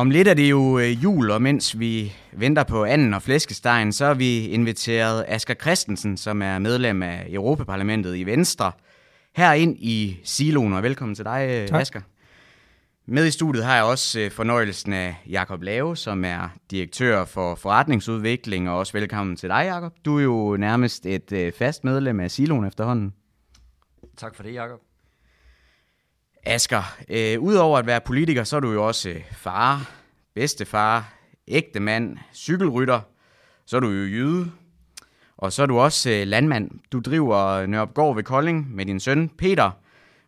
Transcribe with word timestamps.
Om 0.00 0.10
lidt 0.10 0.28
er 0.28 0.34
det 0.34 0.50
jo 0.50 0.78
øh, 0.78 1.04
jul, 1.04 1.30
og 1.30 1.42
mens 1.42 1.78
vi 1.78 2.12
venter 2.32 2.64
på 2.64 2.84
anden 2.84 3.14
og 3.14 3.22
flæskestegen, 3.22 3.92
så 3.92 4.06
har 4.06 4.14
vi 4.14 4.46
inviteret 4.46 5.24
Asger 5.28 5.54
Christensen, 5.54 6.16
som 6.16 6.42
er 6.42 6.58
medlem 6.58 7.02
af 7.02 7.26
Europaparlamentet 7.30 8.16
i 8.16 8.24
Venstre, 8.24 8.72
her 9.36 9.52
ind 9.52 9.76
i 9.78 10.20
siloen, 10.24 10.72
og 10.72 10.82
velkommen 10.82 11.14
til 11.14 11.24
dig, 11.24 11.48
øh, 11.50 11.68
tak. 11.68 11.80
Asger. 11.80 12.00
Med 13.06 13.26
i 13.26 13.30
studiet 13.30 13.64
har 13.64 13.74
jeg 13.74 13.84
også 13.84 14.20
øh, 14.20 14.30
fornøjelsen 14.30 14.92
af 14.92 15.16
Jakob 15.28 15.62
Lave, 15.62 15.96
som 15.96 16.24
er 16.24 16.48
direktør 16.70 17.24
for 17.24 17.54
forretningsudvikling, 17.54 18.70
og 18.70 18.78
også 18.78 18.92
velkommen 18.92 19.36
til 19.36 19.48
dig, 19.48 19.62
Jakob. 19.64 19.92
Du 20.04 20.18
er 20.18 20.22
jo 20.22 20.56
nærmest 20.56 21.06
et 21.06 21.54
fast 21.58 21.84
medlem 21.84 22.20
af 22.20 22.30
siloen 22.30 22.64
efterhånden. 22.64 23.12
Tak 24.16 24.34
for 24.34 24.42
det, 24.42 24.54
Jakob. 24.54 24.89
Asger, 26.44 26.96
øh, 27.08 27.40
udover 27.40 27.78
at 27.78 27.86
være 27.86 28.00
politiker, 28.00 28.44
så 28.44 28.56
er 28.56 28.60
du 28.60 28.72
jo 28.72 28.86
også 28.86 29.08
øh, 29.08 29.20
far, 29.32 29.90
bedstefar, 30.34 31.12
ægte 31.48 31.80
mand, 31.80 32.16
cykelrytter, 32.34 33.00
så 33.66 33.76
er 33.76 33.80
du 33.80 33.88
jo 33.88 34.04
jyde, 34.04 34.50
og 35.36 35.52
så 35.52 35.62
er 35.62 35.66
du 35.66 35.78
også 35.78 36.10
øh, 36.10 36.26
landmand. 36.26 36.70
Du 36.92 37.00
driver 37.00 37.66
Nørrepgård 37.66 38.14
ved 38.14 38.24
Kolding 38.24 38.74
med 38.74 38.86
din 38.86 39.00
søn 39.00 39.28
Peter, 39.38 39.70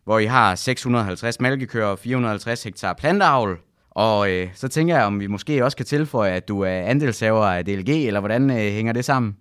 hvor 0.03 0.19
I 0.19 0.25
har 0.25 0.55
650 0.55 1.39
malkekøer 1.39 1.85
og 1.85 1.99
450 1.99 2.63
hektar 2.63 2.93
planteavl. 2.93 3.59
Og 3.91 4.31
øh, 4.31 4.49
så 4.53 4.67
tænker 4.67 4.95
jeg, 4.95 5.05
om 5.05 5.19
vi 5.19 5.27
måske 5.27 5.65
også 5.65 5.77
kan 5.77 5.85
tilføje, 5.85 6.31
at 6.31 6.47
du 6.47 6.61
er 6.61 6.81
andelshaver 6.81 7.45
af 7.45 7.65
DLG, 7.65 7.89
eller 7.89 8.19
hvordan 8.19 8.49
øh, 8.49 8.57
hænger 8.57 8.93
det 8.93 9.05
sammen? 9.05 9.37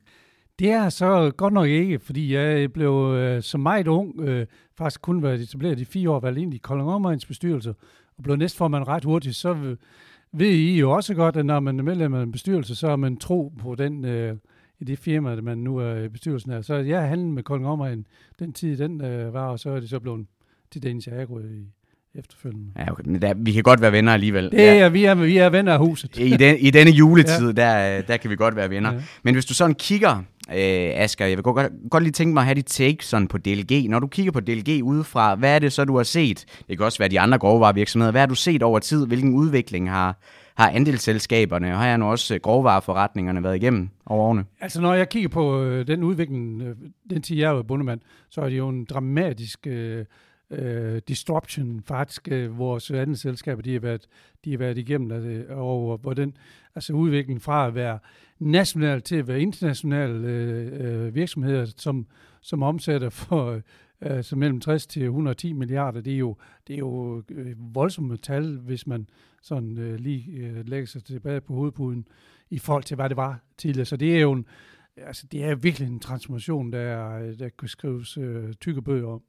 Det 0.59 0.71
er 0.71 0.89
så 0.89 1.33
godt 1.37 1.55
nok 1.55 1.69
ikke, 1.69 1.99
fordi 1.99 2.35
jeg 2.35 2.73
blev 2.73 3.15
øh, 3.17 3.43
så 3.43 3.59
meget 3.59 3.89
ung, 3.89 4.21
øh, 4.21 4.47
faktisk 4.79 5.03
kun 5.03 5.23
været 5.23 5.41
etableret 5.41 5.81
i 5.81 5.85
fire 5.85 6.11
år, 6.11 6.21
valgt 6.21 6.39
ind 6.39 6.55
i 6.55 6.59
Kolding 6.59 6.91
Omegns 6.91 7.27
bestyrelse, 7.27 7.75
og 8.17 8.23
blev 8.23 8.37
næstformand 8.37 8.89
ret 8.89 9.05
hurtigt, 9.05 9.37
så 9.37 9.77
ved 10.33 10.51
I 10.51 10.79
jo 10.79 10.91
også 10.91 11.15
godt, 11.15 11.37
at 11.37 11.47
når 11.47 11.61
man 11.61 11.79
er 11.79 11.83
medlem 11.83 12.15
af 12.15 12.23
en 12.23 12.33
bestyrelse, 12.33 12.75
så 12.75 12.89
er 12.89 12.97
man 12.97 13.17
tro 13.17 13.53
på 13.59 13.75
den, 13.75 14.05
øh, 14.05 14.37
i 14.81 14.85
det 14.85 14.99
firma, 14.99 15.41
man 15.41 15.59
nu 15.59 15.77
er 15.77 15.97
i 15.97 16.09
bestyrelsen 16.09 16.53
af. 16.53 16.65
Så 16.65 16.75
jeg 16.75 17.09
handlede 17.09 17.33
med 17.33 17.43
Kolding 17.43 17.69
Omegn 17.69 18.07
den 18.39 18.53
tid, 18.53 18.77
den 18.77 19.05
øh, 19.05 19.35
var, 19.35 19.49
og 19.49 19.59
så 19.59 19.71
er 19.71 19.81
det 19.81 19.89
så 19.89 20.01
blevet 20.01 20.27
til 20.71 20.83
Danish 20.83 21.09
Agro 21.13 21.39
i, 21.39 21.67
efterfølgende. 22.15 22.67
Ja, 22.79 22.93
okay. 22.93 23.03
Men 23.07 23.23
der, 23.23 23.35
vi 23.37 23.53
kan 23.53 23.63
godt 23.63 23.81
være 23.81 23.93
venner 23.93 24.13
alligevel. 24.13 24.51
Det 24.51 24.69
er, 24.69 24.75
ja. 24.75 24.89
vi, 24.89 25.05
er, 25.05 25.15
vi 25.15 25.37
er 25.37 25.49
venner 25.49 25.73
af 25.73 25.79
huset. 25.79 26.19
I, 26.19 26.37
den, 26.37 26.57
i 26.59 26.71
denne 26.71 26.91
juletid, 26.91 27.47
ja. 27.47 27.63
der, 27.63 28.03
der 28.03 28.17
kan 28.17 28.31
vi 28.31 28.37
godt 28.37 28.57
være 28.57 28.71
venner. 28.71 28.93
Ja. 28.93 29.01
Men 29.23 29.35
hvis 29.35 29.45
du 29.45 29.55
sådan 29.55 29.75
kigger, 29.75 30.17
øh, 30.51 30.91
Asger, 30.95 31.27
jeg 31.27 31.37
vil 31.37 31.43
godt, 31.43 31.73
godt 31.91 32.03
lige 32.03 32.13
tænke 32.13 32.35
mig 32.35 32.41
at 32.41 32.45
have 32.45 32.55
dit 32.55 32.67
take 32.67 33.07
sådan 33.07 33.29
på 33.29 33.39
DLG. 33.39 33.91
Når 33.91 33.99
du 33.99 34.07
kigger 34.07 34.33
på 34.33 34.41
DLG 34.41 34.85
udefra, 34.85 35.35
hvad 35.35 35.55
er 35.55 35.59
det 35.59 35.73
så, 35.73 35.85
du 35.85 35.97
har 35.97 36.05
set? 36.05 36.45
Det 36.69 36.79
kan 36.79 36.87
også 36.87 36.99
være 36.99 37.09
de 37.09 37.21
andre 37.21 37.39
grovvarevirksomheder. 37.39 38.11
Hvad 38.11 38.21
har 38.21 38.27
du 38.27 38.35
set 38.35 38.63
over 38.63 38.79
tid? 38.79 39.07
Hvilken 39.07 39.35
udvikling 39.35 39.91
har, 39.91 40.19
har 40.55 40.71
andelsselskaberne, 40.71 41.73
og 41.73 41.79
har 41.79 41.87
jeg 41.87 41.99
nu 41.99 42.07
også 42.07 42.39
grovvareforretningerne 42.39 43.43
været 43.43 43.57
igennem 43.57 43.89
over 44.07 44.25
årene? 44.25 44.45
Altså 44.61 44.81
når 44.81 44.95
jeg 44.95 45.09
kigger 45.09 45.29
på 45.29 45.63
øh, 45.63 45.87
den 45.87 46.03
udvikling, 46.03 46.63
øh, 46.63 46.77
den 47.11 47.23
tid 47.23 47.37
jeg 47.37 47.53
er 47.53 47.63
bundemand, 47.63 48.01
så 48.31 48.41
er 48.41 48.49
det 48.49 48.59
jo 48.59 48.69
en 48.69 48.85
dramatisk 48.85 49.67
øh, 49.67 50.05
øh, 50.53 51.03
disruption, 51.09 51.83
faktisk 51.83 52.29
øh, 52.29 52.59
vores 52.59 52.91
andre 52.91 53.17
selskaber, 53.17 53.63
de 53.63 53.73
har 53.73 53.81
været, 53.81 54.09
de 54.45 54.51
har 54.51 54.59
været 54.59 54.79
igennem, 54.79 55.11
altså, 55.11 55.55
og 55.55 55.99
hvordan 56.03 56.37
altså 56.75 56.93
udviklingen 56.93 57.41
fra 57.41 57.67
at 57.67 57.75
være 57.75 57.99
national 58.39 59.03
til 59.03 59.17
at 59.17 59.29
være 59.29 59.41
international 59.41 60.11
øh, 60.25 61.07
øh, 61.07 61.15
virksomheder, 61.15 61.67
som, 61.77 62.07
som 62.41 62.63
omsætter 62.63 63.11
for 63.11 63.51
øh, 63.51 63.61
altså 64.01 64.37
mellem 64.37 64.61
60 64.61 64.87
til 64.87 65.03
110 65.03 65.53
milliarder, 65.53 66.01
det 66.01 66.13
er 66.13 66.19
jo, 66.19 66.37
det 66.67 66.75
er 66.75 66.79
jo 66.79 67.23
øh, 67.31 67.75
voldsomme 67.75 68.17
tal, 68.17 68.57
hvis 68.57 68.87
man 68.87 69.09
sådan 69.43 69.79
øh, 69.79 69.99
lige 69.99 70.33
øh, 70.33 70.69
lægger 70.69 70.87
sig 70.87 71.05
tilbage 71.05 71.41
på 71.41 71.55
hovedpuden 71.55 72.09
i 72.51 72.59
forhold 72.59 72.85
til, 72.85 72.95
hvad 72.95 73.09
det 73.09 73.17
var 73.17 73.41
tidligere. 73.57 73.87
Så 73.87 73.97
det 73.97 74.17
er 74.17 74.21
jo 74.21 74.33
en, 74.33 74.47
altså, 74.97 75.27
det 75.33 75.45
er 75.45 75.55
virkelig 75.55 75.89
en 75.89 76.01
transformation, 76.01 76.73
der, 76.73 77.19
der 77.37 77.49
kan 77.49 77.69
skrives 77.69 78.19
øh, 78.19 78.55
tykke 78.55 78.83
bøger 78.83 79.09
om. 79.09 79.23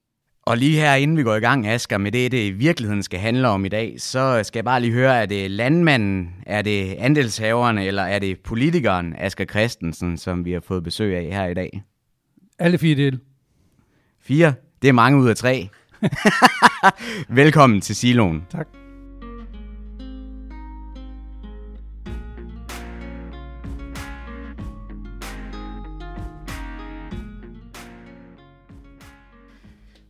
Og 0.45 0.57
lige 0.57 0.79
her, 0.79 0.93
inden 0.95 1.17
vi 1.17 1.23
går 1.23 1.35
i 1.35 1.39
gang, 1.39 1.67
Asger, 1.67 1.97
med 1.97 2.11
det, 2.11 2.31
det 2.31 2.45
i 2.45 2.51
virkeligheden 2.51 3.03
skal 3.03 3.19
handle 3.19 3.47
om 3.47 3.65
i 3.65 3.69
dag, 3.69 3.95
så 3.97 4.41
skal 4.43 4.57
jeg 4.57 4.65
bare 4.65 4.81
lige 4.81 4.93
høre, 4.93 5.21
er 5.21 5.25
det 5.25 5.51
landmanden, 5.51 6.35
er 6.45 6.61
det 6.61 6.93
andelshaverne, 6.93 7.85
eller 7.85 8.03
er 8.03 8.19
det 8.19 8.39
politikeren 8.39 9.15
Asger 9.17 9.45
Christensen, 9.45 10.17
som 10.17 10.45
vi 10.45 10.51
har 10.51 10.59
fået 10.59 10.83
besøg 10.83 11.17
af 11.17 11.23
her 11.23 11.45
i 11.45 11.53
dag? 11.53 11.83
Alle 12.59 12.77
fire 12.77 12.95
dele. 12.95 13.19
Fire? 14.21 14.53
Det 14.81 14.87
er 14.87 14.93
mange 14.93 15.19
ud 15.19 15.29
af 15.29 15.35
tre. 15.35 15.69
Velkommen 17.29 17.81
til 17.81 17.95
Siloen. 17.95 18.43
Tak. 18.51 18.82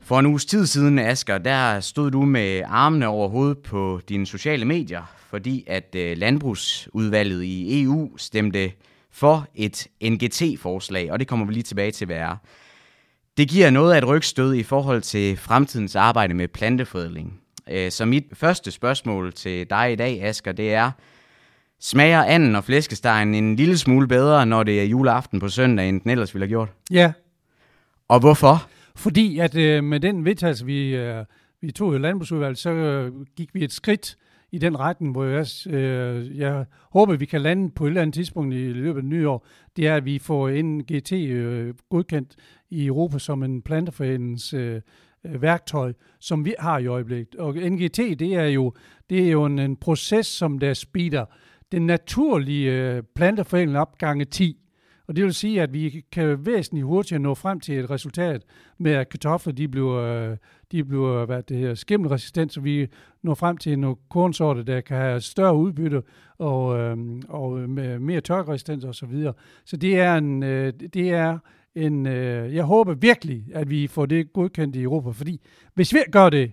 For 0.05 0.19
en 0.19 0.25
uges 0.25 0.45
tid 0.45 0.65
siden, 0.65 0.99
Asger, 0.99 1.37
der 1.37 1.79
stod 1.79 2.11
du 2.11 2.21
med 2.21 2.61
armene 2.65 3.07
over 3.07 3.29
hovedet 3.29 3.57
på 3.57 4.01
dine 4.09 4.25
sociale 4.25 4.65
medier, 4.65 5.01
fordi 5.29 5.63
at 5.67 5.95
øh, 5.95 6.17
landbrugsudvalget 6.17 7.43
i 7.43 7.83
EU 7.83 8.17
stemte 8.17 8.71
for 9.11 9.47
et 9.55 9.87
NGT-forslag, 10.03 11.11
og 11.11 11.19
det 11.19 11.27
kommer 11.27 11.45
vi 11.45 11.53
lige 11.53 11.63
tilbage 11.63 11.91
til, 11.91 12.05
hvad 12.05 12.17
er. 12.17 12.35
Det 13.37 13.49
giver 13.49 13.69
noget 13.69 13.93
af 13.93 13.97
et 13.97 14.07
rygstød 14.07 14.53
i 14.53 14.63
forhold 14.63 15.01
til 15.01 15.37
fremtidens 15.37 15.95
arbejde 15.95 16.33
med 16.33 16.47
planteforædling. 16.47 17.39
Øh, 17.69 17.91
så 17.91 18.05
mit 18.05 18.23
første 18.33 18.71
spørgsmål 18.71 19.33
til 19.33 19.69
dig 19.69 19.91
i 19.91 19.95
dag, 19.95 20.23
Asger, 20.23 20.51
det 20.51 20.73
er, 20.73 20.91
smager 21.79 22.23
anden 22.23 22.55
og 22.55 22.63
flæskestegen 22.63 23.35
en 23.35 23.55
lille 23.55 23.77
smule 23.77 24.07
bedre, 24.07 24.45
når 24.45 24.63
det 24.63 24.79
er 24.79 24.85
juleaften 24.85 25.39
på 25.39 25.49
søndag, 25.49 25.89
end 25.89 26.01
den 26.01 26.11
ellers 26.11 26.33
ville 26.33 26.43
have 26.43 26.51
gjort? 26.51 26.69
Ja. 26.91 27.11
Og 28.07 28.19
hvorfor? 28.19 28.67
Fordi 28.95 29.39
at 29.39 29.55
øh, 29.55 29.83
med 29.83 29.99
den 29.99 30.25
vedtagelse, 30.25 30.65
vi, 30.65 30.95
øh, 30.95 31.25
vi 31.61 31.71
tog 31.71 31.95
i 31.95 31.97
landbrugsudvalget, 31.97 32.57
så 32.57 32.69
øh, 32.69 33.11
gik 33.35 33.49
vi 33.53 33.63
et 33.63 33.71
skridt 33.71 34.17
i 34.51 34.57
den 34.57 34.79
retning, 34.79 35.11
hvor 35.11 35.23
jeg, 35.23 35.73
øh, 35.75 36.37
jeg 36.37 36.65
håber, 36.91 37.15
vi 37.15 37.25
kan 37.25 37.41
lande 37.41 37.71
på 37.71 37.85
et 37.85 37.89
eller 37.89 38.01
andet 38.01 38.13
tidspunkt 38.13 38.55
i 38.55 38.57
løbet 38.57 38.99
af 38.99 39.05
nye 39.05 39.29
år, 39.29 39.47
det 39.75 39.87
er, 39.87 39.95
at 39.95 40.05
vi 40.05 40.19
får 40.19 40.61
NGT 40.61 41.11
øh, 41.11 41.73
godkendt 41.89 42.35
i 42.69 42.85
Europa 42.85 43.19
som 43.19 43.43
en 43.43 43.61
planteforenings 43.61 44.53
øh, 44.53 44.81
øh, 45.25 45.41
værktøj, 45.41 45.93
som 46.19 46.45
vi 46.45 46.55
har 46.59 46.79
i 46.79 46.85
øjeblikket. 46.85 47.35
Og 47.35 47.55
NGT, 47.55 47.97
det 47.97 48.35
er 48.35 48.45
jo, 48.45 48.73
det 49.09 49.27
er 49.27 49.31
jo 49.31 49.45
en, 49.45 49.59
en 49.59 49.75
proces, 49.75 50.27
som 50.27 50.59
der 50.59 50.73
speeder 50.73 51.25
den 51.71 51.85
naturlige 51.85 52.71
øh, 52.71 53.03
planteforening 53.15 53.77
op 53.77 53.97
gange 53.97 54.25
10. 54.25 54.57
Og 55.07 55.15
det 55.15 55.23
vil 55.23 55.33
sige, 55.33 55.61
at 55.61 55.73
vi 55.73 56.03
kan 56.11 56.45
væsentligt 56.45 56.85
hurtigere 56.85 57.21
nå 57.21 57.33
frem 57.33 57.59
til 57.59 57.79
et 57.79 57.89
resultat 57.89 58.43
med, 58.77 58.91
at 58.91 59.09
kartofler 59.09 59.53
de 59.53 59.67
bliver, 59.67 60.35
de 60.71 60.83
bliver 60.83 61.25
hvad 61.25 61.43
det 61.43 61.57
her, 61.57 61.73
skimmelresistent, 61.73 62.53
så 62.53 62.61
vi 62.61 62.87
når 63.23 63.33
frem 63.33 63.57
til 63.57 63.79
nogle 63.79 63.95
kornsorter, 64.09 64.63
der 64.63 64.81
kan 64.81 64.97
have 64.97 65.21
større 65.21 65.55
udbytte 65.55 66.01
og, 66.37 66.79
øhm, 66.79 67.21
og 67.29 67.69
med 67.69 67.99
mere 67.99 68.21
tørkeresistens 68.21 68.83
osv. 68.83 68.93
Så, 68.93 69.05
videre. 69.05 69.33
så 69.65 69.77
det 69.77 69.99
er 69.99 70.15
en, 70.15 70.43
øh, 70.43 70.73
det 70.93 71.11
er 71.11 71.37
en 71.75 72.05
øh, 72.07 72.55
jeg 72.55 72.63
håber 72.63 72.93
virkelig, 72.93 73.45
at 73.53 73.69
vi 73.69 73.87
får 73.87 74.05
det 74.05 74.33
godkendt 74.33 74.75
i 74.75 74.81
Europa, 74.81 75.09
fordi 75.09 75.41
hvis 75.73 75.93
vi 75.93 75.99
gør 76.11 76.29
det, 76.29 76.51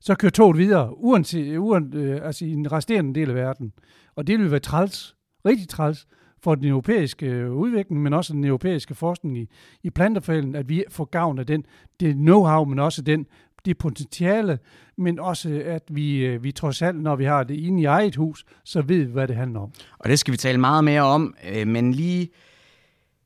så 0.00 0.14
kører 0.14 0.30
toget 0.30 0.58
videre, 0.58 0.98
uanset, 0.98 1.58
uanset, 1.58 1.94
øh, 1.94 2.20
altså 2.22 2.44
i 2.44 2.50
den 2.50 2.72
resterende 2.72 3.20
del 3.20 3.28
af 3.28 3.34
verden. 3.34 3.72
Og 4.14 4.26
det 4.26 4.38
vil 4.38 4.50
være 4.50 4.60
træls, 4.60 5.16
rigtig 5.46 5.68
træls, 5.68 6.06
for 6.44 6.54
den 6.54 6.64
europæiske 6.64 7.26
øh, 7.26 7.52
udvikling, 7.52 8.02
men 8.02 8.12
også 8.12 8.32
den 8.32 8.44
europæiske 8.44 8.94
forskning 8.94 9.38
i, 9.38 9.48
i 9.82 9.90
plantefælden, 9.90 10.54
at 10.54 10.68
vi 10.68 10.84
får 10.88 11.04
gavn 11.04 11.38
af 11.38 11.46
den, 11.46 11.64
det 12.00 12.14
know-how, 12.14 12.64
men 12.64 12.78
også 12.78 13.02
den, 13.02 13.26
det 13.64 13.78
potentiale, 13.78 14.58
men 14.96 15.18
også 15.18 15.62
at 15.66 15.82
vi, 15.90 16.26
øh, 16.26 16.44
vi 16.44 16.52
trods 16.52 16.82
alt, 16.82 17.02
når 17.02 17.16
vi 17.16 17.24
har 17.24 17.44
det 17.44 17.54
inde 17.54 17.82
i 17.82 17.84
eget 17.84 18.16
hus, 18.16 18.44
så 18.64 18.82
ved 18.82 19.04
vi, 19.04 19.12
hvad 19.12 19.28
det 19.28 19.36
handler 19.36 19.60
om. 19.60 19.70
Og 19.98 20.10
det 20.10 20.18
skal 20.18 20.32
vi 20.32 20.36
tale 20.36 20.58
meget 20.58 20.84
mere 20.84 21.02
om, 21.02 21.34
øh, 21.54 21.66
men 21.66 21.92
lige 21.92 22.28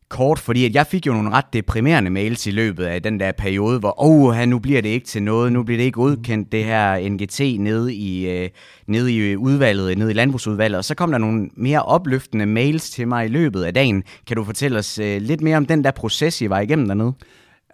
kort, 0.08 0.38
fordi 0.38 0.64
at 0.64 0.74
jeg 0.74 0.86
fik 0.86 1.06
jo 1.06 1.12
nogle 1.12 1.30
ret 1.30 1.52
deprimerende 1.52 2.10
mails 2.10 2.46
i 2.46 2.50
løbet 2.50 2.84
af 2.84 3.02
den 3.02 3.20
der 3.20 3.32
periode, 3.32 3.78
hvor 3.78 3.94
oh, 3.96 4.48
nu 4.48 4.58
bliver 4.58 4.82
det 4.82 4.88
ikke 4.88 5.06
til 5.06 5.22
noget, 5.22 5.52
nu 5.52 5.62
bliver 5.62 5.78
det 5.78 5.84
ikke 5.84 5.98
udkendt, 5.98 6.52
det 6.52 6.64
her 6.64 7.08
NGT 7.08 7.60
nede 7.60 7.94
i, 7.94 8.28
øh, 8.30 8.48
nede 8.86 9.12
i 9.12 9.18
øh, 9.18 9.38
udvalget, 9.38 9.98
nede 9.98 10.10
i 10.10 10.14
landbrugsudvalget, 10.14 10.78
og 10.78 10.84
så 10.84 10.94
kom 10.94 11.10
der 11.10 11.18
nogle 11.18 11.50
mere 11.56 11.82
opløftende 11.82 12.46
mails 12.46 12.90
til 12.90 13.08
mig 13.08 13.24
i 13.24 13.28
løbet 13.28 13.62
af 13.62 13.74
dagen. 13.74 14.02
Kan 14.26 14.36
du 14.36 14.44
fortælle 14.44 14.78
os 14.78 14.98
øh, 14.98 15.22
lidt 15.22 15.40
mere 15.40 15.56
om 15.56 15.66
den 15.66 15.84
der 15.84 15.90
proces, 15.90 16.42
I 16.42 16.50
var 16.50 16.60
igennem 16.60 16.86
dernede? 16.86 17.12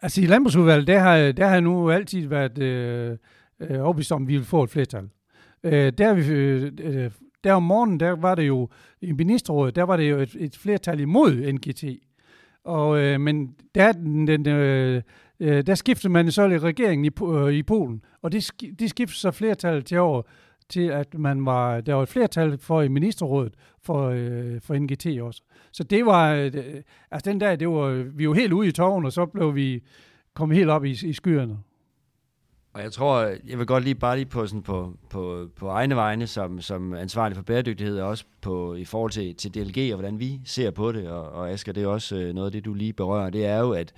Altså 0.02 0.20
i 0.20 0.26
landbrugsudvalget, 0.26 0.86
der 0.86 0.98
har, 0.98 1.32
der 1.32 1.46
har 1.46 1.60
nu 1.60 1.90
altid 1.90 2.28
været 2.28 2.58
øh, 2.58 3.16
øh, 3.60 3.84
overbevist 3.84 4.12
om, 4.12 4.22
at 4.22 4.28
vi 4.28 4.36
vil 4.36 4.46
få 4.46 4.62
et 4.62 4.70
flertal. 4.70 5.08
Øh, 5.64 5.92
der, 5.98 6.14
vi, 6.14 6.32
øh, 6.32 6.72
øh, 6.80 7.10
der 7.44 7.52
om 7.52 7.62
morgenen, 7.62 8.00
der 8.00 8.10
var 8.10 8.34
det 8.34 8.46
jo 8.46 8.68
i 9.00 9.12
ministerrådet, 9.12 9.76
der 9.76 9.82
var 9.82 9.96
det 9.96 10.10
jo 10.10 10.18
et, 10.18 10.36
et 10.38 10.56
flertal 10.56 11.00
imod 11.00 11.52
NGT. 11.52 11.84
Og, 12.64 12.98
øh, 12.98 13.20
men 13.20 13.54
der, 13.74 13.92
den, 13.92 14.26
den, 14.26 14.46
øh, 14.46 15.02
øh, 15.40 15.66
der 15.66 15.74
skiftede 15.74 16.12
man 16.12 16.32
så 16.32 16.42
i 16.42 16.58
regeringen 16.58 17.04
i, 17.04 17.10
øh, 17.24 17.52
i 17.52 17.62
Polen, 17.62 18.04
og 18.22 18.32
det, 18.32 18.50
det 18.78 18.90
skiftede 18.90 19.18
så 19.18 19.30
flertallet 19.30 19.86
til 19.86 19.98
over 19.98 20.22
til, 20.68 20.88
at 20.88 21.14
man 21.14 21.46
var, 21.46 21.80
der 21.80 21.94
var 21.94 22.02
et 22.02 22.08
flertal 22.08 22.58
for 22.58 22.82
i 22.82 22.88
ministerrådet 22.88 23.54
for, 23.82 24.08
øh, 24.08 24.60
for 24.60 24.74
NGT 24.74 25.06
også. 25.06 25.42
Så 25.72 25.84
det 25.84 26.06
var, 26.06 26.34
øh, 26.34 26.52
altså 27.10 27.30
den 27.30 27.38
dag, 27.38 27.60
det 27.60 27.68
var, 27.68 28.10
vi 28.16 28.28
var 28.28 28.34
helt 28.34 28.52
ude 28.52 28.68
i 28.68 28.72
tårn, 28.72 29.04
og 29.04 29.12
så 29.12 29.26
blev 29.26 29.54
vi 29.54 29.82
kommet 30.34 30.58
helt 30.58 30.70
op 30.70 30.84
i, 30.84 30.90
i 30.90 31.12
skyerne. 31.12 31.58
Og 32.74 32.82
jeg 32.82 32.92
tror, 32.92 33.20
jeg 33.22 33.58
vil 33.58 33.66
godt 33.66 33.84
lige 33.84 33.94
bare 33.94 34.16
lige 34.16 34.26
på, 34.26 34.46
sådan 34.46 34.62
på, 34.62 34.96
på, 35.10 35.48
på 35.56 35.68
egne 35.68 35.96
vegne, 35.96 36.26
som, 36.26 36.60
som 36.60 36.94
ansvarlig 36.94 37.36
for 37.36 37.42
bæredygtighed, 37.42 38.00
og 38.00 38.08
også 38.08 38.24
på, 38.40 38.74
i 38.74 38.84
forhold 38.84 39.10
til, 39.10 39.34
til 39.34 39.54
DLG, 39.54 39.92
og 39.92 39.98
hvordan 39.98 40.18
vi 40.18 40.40
ser 40.44 40.70
på 40.70 40.92
det, 40.92 41.08
og, 41.08 41.30
og 41.30 41.50
Asger, 41.50 41.72
det 41.72 41.82
er 41.82 41.86
også 41.86 42.16
øh, 42.16 42.34
noget 42.34 42.46
af 42.46 42.52
det, 42.52 42.64
du 42.64 42.74
lige 42.74 42.92
berører, 42.92 43.30
det 43.30 43.46
er 43.46 43.58
jo, 43.58 43.72
at, 43.72 43.92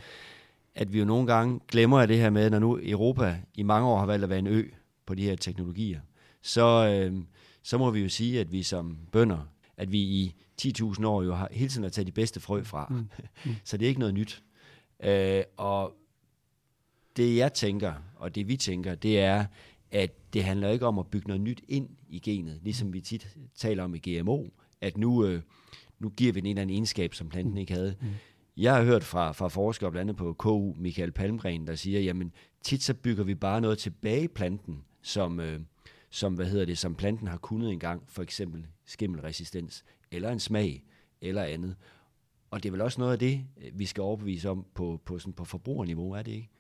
at 0.75 0.93
vi 0.93 0.99
jo 0.99 1.05
nogle 1.05 1.27
gange 1.27 1.61
glemmer 1.69 2.01
af 2.01 2.09
det 2.09 2.19
her 2.19 2.31
med, 2.31 2.51
når 2.51 2.59
nu 2.59 2.79
Europa 2.83 3.37
i 3.55 3.63
mange 3.63 3.89
år 3.89 3.99
har 3.99 4.07
valgt 4.07 4.25
at 4.25 4.31
være 4.31 4.39
en 4.39 4.47
ø 4.47 4.63
på 5.07 5.15
de 5.15 5.23
her 5.23 5.37
teknologier, 5.37 6.01
så, 6.43 6.89
øh, 6.89 7.23
så 7.63 7.79
må 7.79 7.91
vi 7.91 8.01
jo 8.01 8.09
sige, 8.09 8.41
at 8.41 8.53
vi 8.53 8.63
som 8.63 8.99
bønder, 9.13 9.49
at 9.77 9.93
vi 9.93 9.99
i 9.99 10.35
10.000 10.63 11.07
år 11.07 11.23
jo 11.23 11.35
har 11.35 11.49
hele 11.51 11.69
tiden 11.69 11.83
har 11.83 11.91
taget 11.91 12.07
de 12.07 12.13
bedste 12.13 12.41
frø 12.41 12.63
fra. 12.63 12.87
Mm. 12.91 13.09
Mm. 13.45 13.55
så 13.65 13.77
det 13.77 13.85
er 13.85 13.89
ikke 13.89 14.01
noget 14.01 14.15
nyt. 14.15 14.43
Øh, 15.05 15.43
og 15.57 15.93
det 17.17 17.37
jeg 17.37 17.53
tænker, 17.55 17.95
og 18.17 18.35
det 18.35 18.49
vi 18.49 18.57
tænker, 18.57 18.95
det 18.95 19.21
er, 19.21 19.45
at 19.91 20.33
det 20.33 20.45
handler 20.45 20.69
ikke 20.69 20.87
om 20.87 20.99
at 20.99 21.07
bygge 21.07 21.29
noget 21.29 21.41
nyt 21.41 21.63
ind 21.69 21.89
i 22.09 22.19
genet, 22.19 22.61
ligesom 22.63 22.93
vi 22.93 23.01
tit 23.01 23.37
taler 23.55 23.85
om 23.85 23.95
i 23.95 23.99
GMO, 23.99 24.45
at 24.81 24.99
nu, 24.99 25.25
øh, 25.25 25.43
nu 25.99 26.09
giver 26.09 26.33
vi 26.33 26.41
den 26.41 26.47
en 26.47 26.51
eller 26.51 26.63
anden 26.63 26.75
egenskab, 26.75 27.15
som 27.15 27.29
planten 27.29 27.57
ikke 27.57 27.73
havde. 27.73 27.97
Mm. 28.01 28.09
Jeg 28.57 28.75
har 28.75 28.83
hørt 28.83 29.05
fra, 29.05 29.33
fra 29.33 29.49
forskere, 29.49 29.91
blandt 29.91 30.11
andet 30.11 30.17
på 30.17 30.33
KU, 30.33 30.75
Michael 30.79 31.13
Palmgren, 31.13 31.67
der 31.67 31.75
siger, 31.75 32.01
jamen 32.01 32.33
tit 32.63 32.83
så 32.83 32.95
bygger 32.95 33.25
vi 33.25 33.35
bare 33.35 33.61
noget 33.61 33.79
tilbage 33.79 34.25
i 34.25 34.29
planten, 34.29 34.85
som, 35.03 35.41
øh, 35.41 35.61
som, 36.11 36.35
hvad 36.35 36.47
hedder 36.47 36.65
det, 36.65 36.79
som 36.79 36.95
planten 36.95 37.29
har 37.29 37.37
kunnet 37.37 37.73
engang, 37.73 38.03
for 38.09 38.23
eksempel 38.23 38.67
skimmelresistens, 38.85 39.85
eller 40.11 40.31
en 40.31 40.41
smag, 40.41 40.85
eller 41.21 41.43
andet. 41.43 41.77
Og 42.51 42.63
det 42.63 42.69
er 42.69 42.73
vel 42.73 42.81
også 42.81 43.01
noget 43.01 43.13
af 43.13 43.19
det, 43.19 43.45
vi 43.73 43.87
skal 43.87 44.03
overbevise 44.03 44.51
om 44.51 44.67
på, 44.75 45.01
på, 45.05 45.19
sådan 45.19 45.33
på 45.33 45.45
forbrugerniveau, 45.45 46.13
er 46.13 46.23
det 46.23 46.33
ikke? 46.33 46.51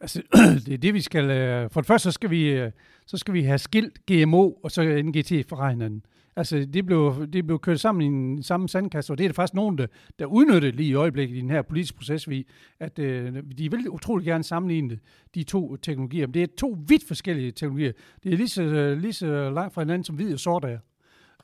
Altså, 0.00 0.22
det 0.66 0.74
er 0.74 0.78
det, 0.78 0.94
vi 0.94 1.00
skal... 1.00 1.30
Øh, 1.30 1.70
for 1.70 1.80
det 1.80 1.86
første, 1.86 2.04
så 2.04 2.12
skal 2.12 2.30
vi, 2.30 2.48
øh, 2.48 2.70
så 3.06 3.16
skal 3.16 3.34
vi 3.34 3.42
have 3.42 3.58
skilt 3.58 4.06
GMO 4.06 4.50
og 4.50 4.70
så 4.70 5.02
NGT 5.04 5.48
fra 5.48 5.70
hinanden. 5.70 6.02
Altså, 6.36 6.66
det 6.72 6.86
blev, 6.86 7.26
det 7.32 7.46
blev 7.46 7.58
kørt 7.58 7.80
sammen 7.80 8.02
i 8.02 8.06
en 8.06 8.42
samme 8.42 8.68
sandkasse, 8.68 9.12
og 9.12 9.18
det 9.18 9.24
er 9.24 9.28
der 9.28 9.34
faktisk 9.34 9.54
nogen, 9.54 9.78
der, 9.78 9.86
der 10.18 10.26
udnytter 10.26 10.72
lige 10.72 10.88
i 10.88 10.94
øjeblikket 10.94 11.36
i 11.36 11.40
den 11.40 11.50
her 11.50 11.62
politiske 11.62 11.96
proces, 11.96 12.28
vi, 12.28 12.46
at 12.80 12.98
øh, 12.98 13.42
de 13.58 13.70
vil 13.70 13.88
utrolig 13.88 14.26
gerne 14.26 14.44
sammenligne 14.44 14.98
de 15.34 15.42
to 15.42 15.76
teknologier. 15.76 16.26
Men 16.26 16.34
det 16.34 16.42
er 16.42 16.46
to 16.58 16.76
vidt 16.88 17.08
forskellige 17.08 17.52
teknologier. 17.52 17.92
Det 18.22 18.32
er 18.32 18.36
lige 18.36 18.48
så, 18.48 18.94
lige 19.00 19.12
så 19.12 19.50
langt 19.50 19.74
fra 19.74 19.82
hinanden, 19.82 20.04
som 20.04 20.16
hvid 20.16 20.32
og 20.32 20.40
sort 20.40 20.64
er. 20.64 20.78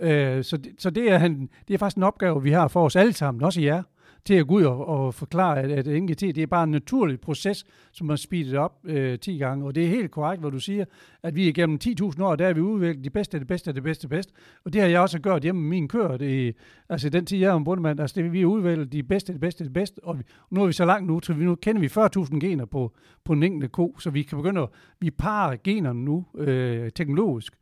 Øh, 0.01 0.45
så 0.45 0.57
det, 0.57 0.73
så 0.79 0.91
det, 0.91 1.13
er, 1.13 1.29
det 1.69 1.75
er 1.75 1.79
faktisk 1.79 1.97
en 1.97 2.03
opgave, 2.03 2.43
vi 2.43 2.51
har 2.51 2.69
for 2.69 2.85
os 2.85 2.97
alle 2.97 3.13
sammen, 3.13 3.45
også 3.45 3.61
jer 3.61 3.83
til 4.27 4.35
at 4.35 4.47
gå 4.47 4.55
ud 4.55 4.63
og, 4.63 4.89
og 4.89 5.15
forklare, 5.15 5.61
at, 5.61 5.71
at 5.71 6.03
NGT 6.03 6.21
det 6.21 6.39
er 6.39 6.47
bare 6.47 6.65
en 6.65 6.71
naturlig 6.71 7.21
proces, 7.21 7.65
som 7.93 8.09
har 8.09 8.17
speedet 8.17 8.55
op 8.55 8.79
øh, 8.85 9.19
10 9.19 9.39
gange. 9.39 9.67
Og 9.67 9.75
det 9.75 9.85
er 9.85 9.89
helt 9.89 10.11
korrekt, 10.11 10.41
hvad 10.41 10.51
du 10.51 10.59
siger, 10.59 10.85
at 11.23 11.37
vi 11.37 11.49
igennem 11.49 11.79
10.000 11.85 12.23
år, 12.23 12.37
der 12.37 12.47
har 12.47 12.53
vi 12.53 12.61
udviklet 12.61 13.05
de 13.05 13.11
bedste, 13.11 13.39
det 13.39 13.47
bedste, 13.47 13.73
det 13.73 13.83
bedste, 13.83 14.09
bedste. 14.09 14.33
Og 14.65 14.73
det 14.73 14.81
har 14.81 14.89
jeg 14.89 15.01
også 15.01 15.19
gjort 15.19 15.43
hjemme 15.43 15.61
med 15.61 15.69
min 15.69 15.89
køer. 15.89 16.17
Det, 16.17 16.57
altså 16.89 17.09
den 17.09 17.27
tid, 17.27 17.39
jeg 17.39 17.49
er 17.49 17.53
om 17.53 17.65
bundemand, 17.65 18.01
altså 18.01 18.23
det, 18.23 18.33
vi 18.33 18.41
har 18.41 18.47
udviklet 18.47 18.93
de 18.93 19.03
bedste, 19.03 19.33
det 19.33 19.41
bedste, 19.41 19.65
det 19.65 19.73
bedste. 19.73 20.01
Og 20.05 20.19
vi, 20.19 20.23
nu 20.51 20.63
er 20.63 20.67
vi 20.67 20.73
så 20.73 20.85
langt 20.85 21.07
nu, 21.07 21.21
så 21.23 21.33
vi 21.33 21.45
nu 21.45 21.55
kender 21.55 21.81
vi 21.81 21.87
40.000 21.87 22.39
gener 22.39 22.65
på, 22.65 22.95
på 23.25 23.33
en 23.33 23.43
enkelt 23.43 23.73
ko, 23.73 23.97
så 23.99 24.11
vi 24.11 24.23
kan 24.23 24.39
begynde 24.39 24.61
at, 24.61 24.69
vi 25.01 25.11
parer 25.11 25.57
generne 25.65 26.05
nu 26.05 26.27
øh, 26.39 26.91
teknologisk 26.91 27.53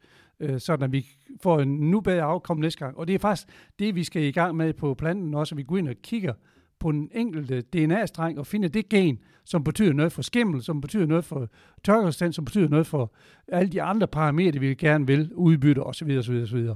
øh, 0.40 0.60
sådan 0.60 0.84
at 0.84 0.92
vi 0.92 1.06
får 1.42 1.60
en 1.60 1.90
nu 1.90 2.00
bedre 2.00 2.22
afkom 2.22 2.58
næste 2.58 2.78
gang. 2.78 2.98
Og 2.98 3.08
det 3.08 3.14
er 3.14 3.18
faktisk 3.18 3.48
det, 3.78 3.94
vi 3.94 4.04
skal 4.04 4.22
i 4.22 4.30
gang 4.30 4.56
med 4.56 4.72
på 4.72 4.94
planten 4.94 5.34
også, 5.34 5.54
at 5.54 5.56
vi 5.56 5.62
går 5.62 5.76
ind 5.76 5.88
og 5.88 5.94
kigger 6.02 6.32
på 6.78 6.92
den 6.92 7.10
enkelte 7.14 7.60
DNA-streng 7.60 8.38
og 8.38 8.46
finde 8.46 8.68
det 8.68 8.88
gen, 8.88 9.18
som 9.44 9.64
betyder 9.64 9.92
noget 9.92 10.12
for 10.12 10.22
skimmel, 10.22 10.62
som 10.62 10.80
betyder 10.80 11.06
noget 11.06 11.24
for 11.24 11.48
tørkestand, 11.84 12.32
som 12.32 12.44
betyder 12.44 12.68
noget 12.68 12.86
for 12.86 13.12
alle 13.48 13.72
de 13.72 13.82
andre 13.82 14.06
parametre, 14.06 14.60
vi 14.60 14.74
gerne 14.74 15.06
vil 15.06 15.30
udbytte 15.34 15.82
osv. 15.82 16.10
osv., 16.18 16.34
osv. 16.42 16.68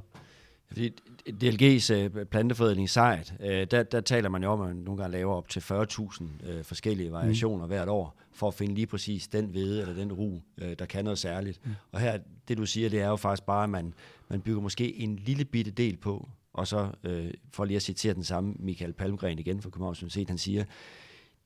Fordi 0.67 0.93
DLG's 1.31 1.93
øh, 1.93 2.27
planteforædling 2.27 2.91
sejt, 2.91 3.35
øh, 3.41 3.67
der, 3.71 3.83
der 3.83 4.00
taler 4.00 4.29
man 4.29 4.43
jo 4.43 4.50
om, 4.50 4.61
at 4.61 4.67
man 4.67 4.77
nogle 4.77 5.03
gange 5.03 5.12
laver 5.12 5.35
op 5.35 5.49
til 5.49 5.61
40.000 5.61 6.25
øh, 6.49 6.65
forskellige 6.65 7.12
variationer 7.12 7.65
mm. 7.65 7.69
hvert 7.69 7.89
år, 7.89 8.17
for 8.33 8.49
at 8.49 8.55
finde 8.55 8.75
lige 8.75 8.87
præcis 8.87 9.29
den 9.29 9.47
hvede 9.47 9.81
eller 9.81 9.95
den 9.95 10.12
ru, 10.12 10.41
der 10.79 10.87
kan 10.87 11.05
noget 11.05 11.19
særligt. 11.19 11.61
Mm. 11.67 11.71
Og 11.93 12.00
her, 12.00 12.19
det 12.49 12.59
du 12.59 12.67
siger, 12.67 12.89
det 12.89 13.00
er 13.00 13.09
jo 13.09 13.17
faktisk 13.17 13.47
bare, 13.47 13.65
at 13.65 13.71
man, 13.71 13.95
man 14.29 14.41
bygger 14.41 14.61
måske 14.61 14.95
en 14.97 15.17
lille 15.17 15.45
bitte 15.45 15.71
del 15.71 15.97
på, 15.97 16.29
og 16.53 16.67
så 16.67 16.91
øh, 17.05 17.31
for 17.53 17.65
lige 17.65 17.77
at 17.77 17.83
citere 17.83 18.15
den 18.15 18.25
samme 18.25 18.55
Michael 18.59 18.93
Palmgren 18.93 19.39
igen 19.39 19.62
fra 19.62 19.71
Københavns 19.71 20.03
Universitet, 20.03 20.29
han 20.29 20.39
siger, 20.39 20.65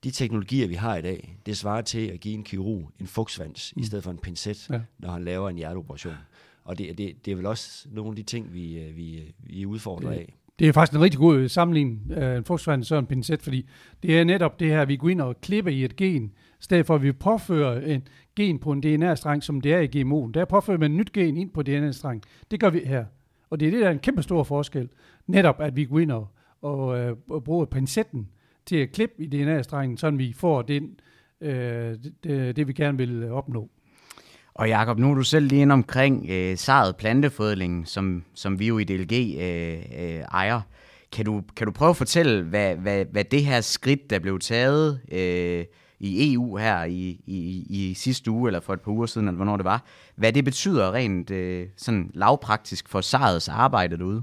de 0.05 0.11
teknologier, 0.11 0.69
vi 0.69 0.75
har 0.75 0.97
i 0.97 1.03
dag, 1.03 1.39
det 1.47 1.57
svarer 1.57 1.83
til 1.83 2.07
at 2.07 2.21
give 2.21 2.35
en 2.35 2.45
kirurg 2.45 2.91
en 3.01 3.07
fugtsvans, 3.07 3.73
mm. 3.77 3.83
i 3.83 3.85
stedet 3.85 4.05
for 4.05 4.11
en 4.11 4.19
pincet, 4.19 4.71
ja. 4.71 4.81
når 4.99 5.11
han 5.11 5.25
laver 5.25 5.51
en 5.51 5.57
hjerteoperation. 5.57 6.15
Og 6.65 6.79
det, 6.79 6.99
det, 6.99 7.25
det 7.25 7.33
er 7.33 7.37
vel 7.37 7.47
også 7.47 7.89
nogle 7.91 8.11
af 8.11 8.17
de 8.17 8.23
ting, 8.23 8.55
vi, 8.55 8.79
øh, 8.79 8.97
vi, 8.97 9.35
vi 9.39 9.63
er 9.63 9.67
udfordret 9.67 10.13
det, 10.13 10.19
af. 10.19 10.35
Det 10.59 10.69
er 10.69 10.73
faktisk 10.73 10.97
en 10.97 11.03
rigtig 11.03 11.19
god 11.21 11.49
sammenligning, 11.49 12.03
uh, 12.17 12.23
en 12.23 12.45
fugtsvans 12.45 12.93
og 12.93 12.99
en 12.99 13.07
pincet, 13.07 13.43
fordi 13.43 13.69
det 14.03 14.19
er 14.19 14.25
netop 14.25 14.61
det 14.61 14.69
her, 14.69 14.85
vi 14.85 14.97
går 14.97 15.09
ind 15.09 15.21
og 15.21 15.41
klipper 15.41 15.71
i 15.71 15.85
et 15.85 15.97
gen, 15.97 16.25
i 16.25 16.31
stedet 16.61 16.87
for 16.87 16.95
at 16.95 17.03
vi 17.03 17.13
påfører 17.13 17.81
en 17.81 18.03
gen 18.37 18.59
på 18.59 18.73
en 18.73 18.81
DNA-streng, 18.81 19.43
som 19.43 19.61
det 19.61 19.73
er 19.75 19.81
i 19.81 19.87
GMO'en. 19.87 20.33
Der 20.33 20.45
påfører 20.45 20.79
man 20.79 20.91
en 20.91 20.97
nyt 20.97 21.13
gen 21.13 21.37
ind 21.37 21.51
på 21.51 21.63
DNA-streng. 21.63 22.23
Det 22.51 22.61
gør 22.61 22.71
vi 22.71 22.81
her. 22.87 23.05
Og 23.53 23.61
det 23.61 23.67
er 23.67 23.71
det, 23.71 23.81
der 23.81 23.87
er 23.87 23.93
en 23.93 23.99
kæmpe 23.99 24.23
stor 24.23 24.43
forskel. 24.43 24.89
Netop, 25.27 25.61
at 25.61 25.77
vi 25.77 25.85
går 25.85 25.99
ind 25.99 26.13
og, 26.13 26.29
og, 26.63 26.99
øh, 26.99 27.17
og 27.31 27.45
bruger 27.45 27.65
pincetten 27.65 28.29
til 28.67 28.77
at 28.77 28.93
klippe 28.93 29.15
i 29.19 29.27
DNA-strengen, 29.27 29.97
så 29.97 30.11
vi 30.11 30.33
får 30.37 30.63
den, 30.63 31.01
øh, 31.41 31.97
det, 32.25 32.57
det, 32.57 32.69
vi 32.69 32.73
gerne 32.73 32.99
vil 32.99 33.23
øh, 33.23 33.33
opnå. 33.33 33.71
Og 34.55 34.69
Jakob, 34.69 34.99
nu 34.99 35.11
er 35.11 35.15
du 35.15 35.23
selv 35.23 35.47
lige 35.47 35.63
inde 35.63 35.73
omkring 35.73 36.27
øh, 36.31 36.57
saret 36.57 36.97
plantefodling, 36.97 37.89
som, 37.89 38.25
som 38.35 38.59
vi 38.59 38.67
jo 38.67 38.79
i 38.79 38.85
DLG 38.85 39.41
øh, 39.41 39.79
øh, 40.03 40.21
ejer. 40.21 40.61
Kan 41.13 41.25
du, 41.25 41.43
kan 41.57 41.67
du 41.67 41.73
prøve 41.73 41.91
at 41.91 41.97
fortælle, 41.97 42.43
hvad, 42.43 42.77
hvad, 42.77 43.05
hvad 43.05 43.25
det 43.25 43.45
her 43.45 43.61
skridt, 43.61 44.11
der 44.11 44.19
blev 44.19 44.39
taget 44.39 45.01
øh, 45.13 45.65
i 46.03 46.35
EU 46.35 46.57
her 46.57 46.85
i, 46.85 47.21
i, 47.27 47.67
i 47.69 47.95
sidste 47.95 48.31
uge, 48.31 48.49
eller 48.49 48.61
for 48.61 48.73
et 48.75 48.81
par 48.81 48.93
uger 48.93 49.07
siden, 49.07 49.29
eller 49.29 49.37
hvornår 49.37 49.57
det 49.57 49.65
var, 49.65 49.85
hvad 50.17 50.33
det 50.33 50.45
betyder 50.45 50.93
rent 50.93 51.31
øh, 51.31 51.69
sådan 51.77 52.11
lavpraktisk 52.15 52.89
for 52.89 53.01
SAREDs 53.01 53.49
arbejde 53.49 53.99
derude? 53.99 54.23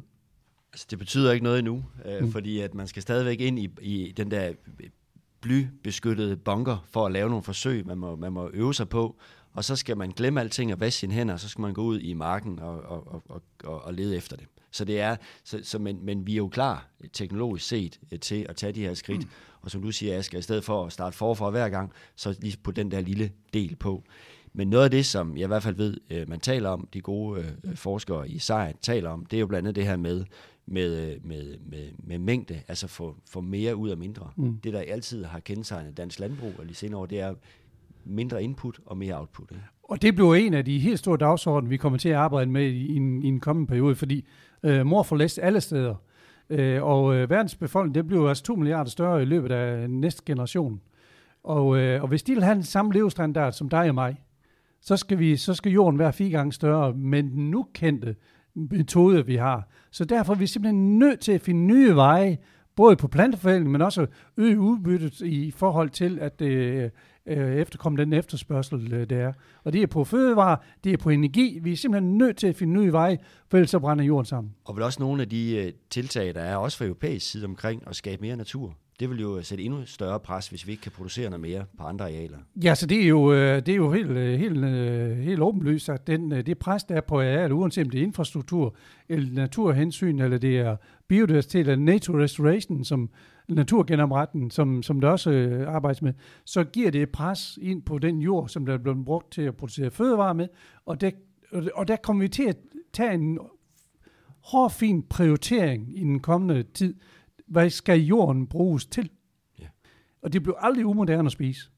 Altså, 0.74 0.88
det 0.90 1.00
betyder 1.00 1.32
ikke 1.32 1.44
noget 1.44 1.60
endnu, 1.60 1.86
øh, 2.06 2.24
mm. 2.24 2.32
fordi 2.32 2.60
at 2.60 2.74
man 2.74 2.88
skal 2.88 3.02
stadigvæk 3.02 3.42
ind 3.42 3.60
i, 3.60 3.70
i 3.82 4.14
den 4.18 4.32
der 4.32 4.52
blybeskyttede 5.42 6.38
bunker 6.38 6.78
for 6.92 7.06
at 7.06 7.12
lave 7.12 7.30
nogle 7.30 7.44
forsøg, 7.44 7.88
man 7.88 7.98
må, 7.98 8.16
man 8.16 8.34
må 8.34 8.50
øve 8.54 8.74
sig 8.74 8.90
på, 8.90 9.16
og 9.54 9.64
så 9.64 9.76
skal 9.76 9.98
man 9.98 10.10
glemme 10.10 10.40
alting 10.40 10.74
og 10.74 10.80
vaske 10.80 11.00
sine 11.00 11.14
hænder, 11.14 11.34
og 11.34 11.40
så 11.40 11.50
skal 11.50 11.62
man 11.62 11.74
gå 11.74 11.82
ud 11.82 12.00
i 12.00 12.14
marken 12.14 12.60
og, 12.60 12.82
og, 12.82 13.24
og, 13.30 13.42
og, 13.64 13.86
og 13.86 13.94
lede 13.94 14.18
efter 14.18 14.36
det. 14.36 14.46
Så 14.72 14.86
det 14.86 15.00
er, 15.00 15.16
så, 15.44 15.60
så, 15.64 15.80
men, 15.80 16.06
men 16.06 16.28
vi 16.28 16.34
er 16.34 16.38
jo 16.38 16.48
klar 16.48 16.90
teknologisk 17.14 17.68
set 17.68 18.00
øh, 18.12 18.20
til 18.20 18.46
at 18.50 18.56
tage 18.56 18.74
de 18.74 18.82
her 18.82 18.94
skridt. 18.94 19.22
Mm. 19.22 19.30
Og 19.62 19.72
som 19.72 19.82
du 19.82 19.92
siger, 19.92 20.18
Asger, 20.18 20.40
i 20.40 20.42
stedet 20.42 20.64
for 20.64 20.86
at 20.86 20.94
starte 20.94 21.18
forfra 21.18 21.50
hver 21.50 21.70
gang, 21.70 21.92
så 22.16 22.38
lige 22.42 22.58
på 22.64 22.72
den 22.72 22.92
der 22.92 23.02
lille 23.02 23.32
del 23.54 23.76
på. 23.76 24.04
Men 24.54 24.68
noget 24.68 24.84
af 24.84 24.92
det, 24.92 25.06
som 25.06 25.38
jeg 25.38 25.44
i 25.44 25.48
hvert 25.48 25.64
fald 25.64 25.76
ved, 25.76 25.98
øh, 26.10 26.30
man 26.30 26.40
taler 26.40 26.70
om, 26.70 26.88
de 26.94 27.02
gode 27.02 27.42
øh, 27.64 27.76
forskere 27.76 28.30
i 28.30 28.40
sejt 28.40 28.76
taler 28.82 29.10
om, 29.10 29.26
det 29.26 29.38
er 29.38 29.42
jo 29.42 29.48
blandt 29.48 29.68
andet 29.68 29.76
det 29.76 29.86
her 29.86 29.98
med, 29.98 30.26
med, 30.66 31.20
med, 31.24 31.58
med, 31.66 31.90
med 31.98 32.20
mængde, 32.20 32.62
altså 32.68 32.88
få, 32.88 33.16
få 33.30 33.42
mere 33.42 33.76
ud 33.76 33.90
af 33.90 33.98
mindre. 33.98 34.32
Mm. 34.36 34.60
Det, 34.60 34.74
der 34.74 34.80
altid 34.80 35.24
har 35.24 35.40
kendetegnet 35.40 35.98
dansk 35.98 36.20
landbrug 36.20 36.54
og 36.58 36.70
de 36.70 36.74
senere 36.74 37.00
år, 37.00 37.06
det 37.06 37.20
er 37.20 37.34
mindre 38.06 38.44
input 38.44 38.80
og 38.86 38.98
mere 38.98 39.20
output. 39.20 39.52
Ikke? 39.52 39.64
Og 39.84 40.02
det 40.02 40.16
bliver 40.16 40.36
en 40.36 40.54
af 40.54 40.66
de 40.66 40.80
helt 40.80 41.00
store 41.00 41.18
dagsordner, 41.18 41.70
vi 41.70 41.78
kommer 41.78 42.00
til 42.00 42.10
at 42.10 42.16
arbejde 42.16 42.52
med 42.52 42.72
i 42.72 42.96
en, 42.96 43.24
i 43.24 43.28
en 43.28 43.40
kommende 43.40 43.68
periode, 43.68 43.96
fordi 43.96 44.26
øh, 44.64 44.86
mor 44.86 45.04
får 45.04 45.16
læst 45.16 45.40
alle 45.42 45.62
steder. 45.62 45.96
Øh, 46.50 46.84
og 46.84 47.16
øh, 47.16 47.30
verdens 47.30 47.56
befolkning, 47.56 47.96
det 47.96 48.08
bliver 48.08 48.30
altså 48.30 48.44
2 48.44 48.56
milliarder 48.56 48.90
større 48.90 49.22
i 49.22 49.26
løbet 49.26 49.52
af 49.52 49.90
næste 49.90 50.24
generation. 50.26 50.82
Og, 51.44 51.78
øh, 51.78 52.02
og 52.02 52.08
hvis 52.08 52.24
de 52.24 52.34
vil 52.34 52.44
have 52.44 52.56
den 52.56 52.64
samme 52.64 52.94
levestandard 52.94 53.54
som 53.54 53.70
dig 53.70 53.90
og 53.90 53.96
mig, 53.96 54.24
så 54.82 54.98
skal, 54.98 55.20
vi, 55.20 55.38
så 55.38 55.54
skal 55.54 55.72
jorden 55.72 56.00
være 56.00 56.14
fire 56.14 56.30
gange 56.30 56.54
større 56.54 56.94
med 56.94 57.24
den 57.24 57.52
nu 57.52 57.68
kendte 57.74 58.16
metode, 58.56 59.26
vi 59.26 59.36
har. 59.36 59.70
Så 59.92 60.06
derfor 60.06 60.34
er 60.34 60.38
vi 60.38 60.48
simpelthen 60.48 61.00
nødt 61.00 61.20
til 61.20 61.32
at 61.32 61.42
finde 61.42 61.62
nye 61.66 61.96
veje, 61.96 62.38
både 62.80 62.96
på 62.96 63.08
planteforædling, 63.08 63.72
men 63.72 63.82
også 63.82 64.08
øge 64.38 64.60
udbyttet 64.60 65.22
i 65.22 65.52
forhold 65.52 65.90
til, 65.90 66.20
at, 66.22 66.42
øh, 66.42 66.90
øh, 67.26 67.56
efterkomme 67.56 67.98
den 67.98 68.14
efterspørgsel, 68.14 68.94
øh, 68.94 69.10
der 69.10 69.18
er. 69.18 69.34
Og 69.64 69.74
det 69.74 69.84
er 69.84 69.88
på 69.88 70.04
fødevare, 70.04 70.58
det 70.84 70.94
er 70.94 70.98
på 70.98 71.10
energi. 71.10 71.60
Vi 71.62 71.72
er 71.72 71.76
simpelthen 71.76 72.18
nødt 72.18 72.38
til 72.38 72.48
at 72.48 72.56
finde 72.56 72.74
nye 72.74 72.92
veje, 72.92 73.18
for 73.50 73.58
ellers 73.58 73.70
så 73.70 73.80
brænder 73.80 74.04
jorden 74.04 74.26
sammen. 74.26 74.56
Og 74.66 74.76
vel 74.76 74.84
også 74.84 75.00
nogle 75.00 75.22
af 75.22 75.30
de 75.30 75.56
øh, 75.58 75.74
tiltag, 75.90 76.36
der 76.36 76.42
er 76.42 76.56
også 76.56 76.78
fra 76.78 76.86
europæisk 76.86 77.32
side 77.32 77.46
omkring 77.46 77.84
at 77.88 77.96
skabe 77.96 78.22
mere 78.22 78.36
natur. 78.36 78.76
Det 79.00 79.10
vil 79.10 79.22
jo 79.22 79.42
sætte 79.42 79.64
endnu 79.64 79.86
større 79.86 80.20
pres, 80.20 80.48
hvis 80.48 80.68
vi 80.68 80.72
ikke 80.72 80.82
kan 80.82 80.92
producere 80.92 81.30
noget 81.30 81.42
mere 81.42 81.66
på 81.78 81.84
andre 81.84 82.06
arealer. 82.06 82.38
Ja, 82.64 82.76
så 82.76 82.86
det 82.86 83.04
er 83.04 83.08
jo, 83.08 83.34
øh, 83.34 83.56
det 83.56 83.70
er 83.70 83.76
jo 83.76 83.92
helt, 83.92 84.10
øh, 84.10 84.40
helt, 84.40 84.66
øh, 84.66 85.18
helt 85.18 85.42
åbenlyst, 85.42 85.90
at 85.90 86.08
den, 86.08 86.32
det 86.32 86.58
pres, 86.58 86.84
der 86.84 86.96
er 86.96 87.02
på 87.02 87.20
arealet, 87.20 87.52
uanset 87.52 87.86
om 87.86 87.90
det 87.90 88.00
er 88.00 88.04
infrastruktur, 88.04 88.76
eller 89.10 89.34
naturhensyn, 89.34 90.20
eller 90.20 90.38
det 90.38 90.60
er 90.60 90.76
biodiversitet, 91.08 91.60
eller 91.60 91.76
nature 91.76 92.24
restoration, 92.24 92.84
som 92.84 93.10
naturgenopretten, 93.48 94.52
som, 94.52 94.84
som 94.84 95.02
der 95.02 95.10
også 95.10 95.64
arbejdes 95.68 96.02
med, 96.02 96.14
så 96.46 96.64
giver 96.64 96.92
det 96.92 97.02
et 97.02 97.10
pres 97.10 97.60
ind 97.62 97.82
på 97.82 97.98
den 97.98 98.20
jord, 98.20 98.50
som 98.50 98.66
der 98.66 98.74
er 98.74 98.78
blevet 98.78 99.06
brugt 99.06 99.32
til 99.32 99.42
at 99.42 99.56
producere 99.56 99.92
fødevarer 99.92 100.34
med, 100.34 100.48
og 100.86 101.02
der, 101.02 101.12
og 101.74 101.88
der 101.88 101.96
kommer 101.96 102.24
vi 102.24 102.28
til 102.28 102.44
at 102.44 102.58
tage 102.94 103.14
en 103.14 103.40
hårfin 104.44 105.04
prioritering 105.04 105.98
i 105.98 106.00
den 106.00 106.20
kommende 106.20 106.64
tid, 106.64 106.96
hvad 107.50 107.70
skal 107.70 108.00
jorden 108.00 108.48
bruges 108.48 108.86
til? 108.86 109.10
Ja. 109.60 109.68
Og 110.22 110.34
det 110.34 110.44
bliver 110.44 110.58
aldrig 110.58 110.86
umoderne 110.86 111.26
at 111.26 111.32
spise. 111.32 111.70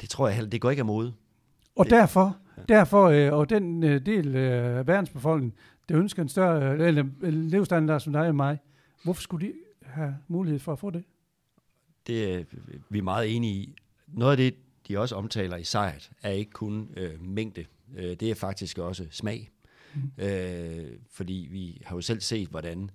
Det 0.00 0.08
tror 0.08 0.26
jeg 0.28 0.36
heller, 0.36 0.50
det 0.50 0.60
går 0.60 0.70
ikke 0.70 0.80
af 0.80 0.86
mode. 0.86 1.12
Og 1.76 1.84
det, 1.84 1.90
derfor, 1.90 2.36
ja. 2.56 2.62
derfor 2.68 3.08
øh, 3.08 3.32
og 3.32 3.50
den 3.50 3.84
øh, 3.84 4.06
del 4.06 4.36
af 4.36 4.78
øh, 4.80 4.86
verdensbefolkningen, 4.86 5.58
der 5.88 5.98
ønsker 5.98 6.22
en 6.22 6.28
større 6.28 6.74
øh, 6.74 6.88
eller, 6.88 7.04
levestandard 7.22 8.00
som 8.00 8.12
dig 8.12 8.28
og 8.28 8.34
mig, 8.34 8.58
hvorfor 9.04 9.22
skulle 9.22 9.46
de 9.46 9.52
have 9.82 10.16
mulighed 10.28 10.58
for 10.58 10.72
at 10.72 10.78
få 10.78 10.90
det? 10.90 11.04
Det 12.06 12.34
er 12.34 12.44
vi 12.88 12.98
er 12.98 13.02
meget 13.02 13.36
enige 13.36 13.54
i. 13.54 13.76
Noget 14.06 14.30
af 14.30 14.36
det, 14.36 14.54
de 14.88 14.98
også 14.98 15.16
omtaler 15.16 15.56
i 15.56 15.64
sejt, 15.64 16.10
er 16.22 16.30
ikke 16.30 16.50
kun 16.50 16.88
øh, 16.96 17.24
mængde. 17.24 17.64
Øh, 17.96 18.16
det 18.16 18.22
er 18.22 18.34
faktisk 18.34 18.78
også 18.78 19.06
smag. 19.10 19.50
Mm. 19.94 20.24
Øh, 20.24 20.90
fordi 21.10 21.48
vi 21.50 21.82
har 21.84 21.96
jo 21.96 22.00
selv 22.00 22.20
set, 22.20 22.48
hvordan 22.48 22.90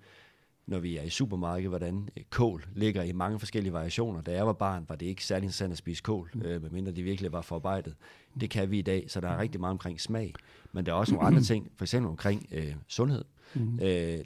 når 0.67 0.79
vi 0.79 0.97
er 0.97 1.03
i 1.03 1.09
supermarkedet, 1.09 1.69
hvordan 1.69 2.09
øh, 2.17 2.23
kål 2.29 2.67
ligger 2.75 3.03
i 3.03 3.11
mange 3.11 3.39
forskellige 3.39 3.73
variationer. 3.73 4.21
Da 4.21 4.31
jeg 4.31 4.47
var 4.47 4.53
barn, 4.53 4.85
var 4.87 4.95
det 4.95 5.05
ikke 5.05 5.25
særlig 5.25 5.43
interessant 5.43 5.71
at 5.71 5.77
spise 5.77 6.03
kål, 6.03 6.31
mm. 6.33 6.41
øh, 6.41 6.61
medmindre 6.61 6.91
de 6.91 7.03
virkelig 7.03 7.31
var 7.31 7.41
forarbejdet. 7.41 7.95
Det 8.39 8.49
kan 8.49 8.71
vi 8.71 8.79
i 8.79 8.81
dag, 8.81 9.05
så 9.07 9.21
der 9.21 9.29
er 9.29 9.37
rigtig 9.37 9.61
meget 9.61 9.71
omkring 9.71 10.01
smag. 10.01 10.33
Men 10.71 10.85
der 10.85 10.91
er 10.91 10.95
også 10.95 11.13
nogle 11.13 11.27
andre 11.27 11.41
ting, 11.41 11.71
for 11.75 11.85
eksempel 11.85 12.09
omkring 12.09 12.47
øh, 12.51 12.75
sundhed. 12.87 13.25
Mm. 13.53 13.79
Øh, 13.79 13.79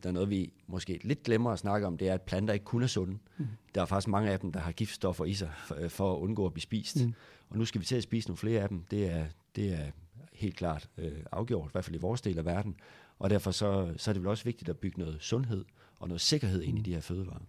der 0.04 0.10
er 0.10 0.12
noget, 0.12 0.30
vi 0.30 0.54
måske 0.68 1.00
lidt 1.04 1.24
glemmer 1.24 1.52
at 1.52 1.60
snakke 1.60 1.88
om, 1.88 1.98
det 1.98 2.10
er, 2.10 2.14
at 2.14 2.22
planter 2.22 2.54
ikke 2.54 2.66
kun 2.66 2.84
er 2.84 2.88
sunde. 2.88 3.18
Mm. 3.38 3.48
Der 3.76 3.82
er 3.82 3.86
faktisk 3.86 4.08
mange 4.08 4.32
af 4.32 4.40
dem, 4.40 4.52
der 4.52 4.60
har 4.60 4.72
giftstoffer 4.72 5.26
i 5.26 5.34
sig 5.34 5.52
for, 5.66 5.76
øh, 5.76 5.90
for 5.90 6.14
at 6.14 6.20
undgå 6.20 6.46
at 6.46 6.54
blive 6.54 6.62
spist. 6.62 7.06
Mm. 7.06 7.14
Og 7.50 7.58
nu 7.58 7.66
skal 7.66 7.82
vi 7.82 7.86
til 7.86 7.96
at 7.96 8.04
spise 8.04 8.28
nogle 8.28 8.38
flere 8.38 8.62
af 8.62 8.70
dem. 8.70 8.84
Det 8.92 9.12
er, 9.12 9.26
det 9.56 9.74
er 9.74 9.86
helt 10.34 10.56
klart 10.56 10.90
øh, 10.98 11.12
afgjort, 11.32 11.70
i 11.70 11.72
hvert 11.72 11.86
fald 11.86 11.96
i 11.96 12.00
vores 12.00 12.22
del 12.22 12.38
af 12.38 12.46
verden. 12.46 12.76
Og 13.22 13.30
derfor 13.30 13.52
så, 13.52 13.94
så 13.98 14.12
er 14.12 14.14
det 14.14 14.22
vel 14.22 14.30
også 14.30 14.44
vigtigt 14.44 14.70
at 14.70 14.78
bygge 14.78 15.00
noget 15.00 15.18
sundhed 15.20 15.66
og 16.00 16.08
noget 16.08 16.22
sikkerhed 16.22 16.62
ind 16.62 16.80
i 16.80 16.82
de 16.82 16.94
her 16.94 17.02
fødevarer. 17.02 17.42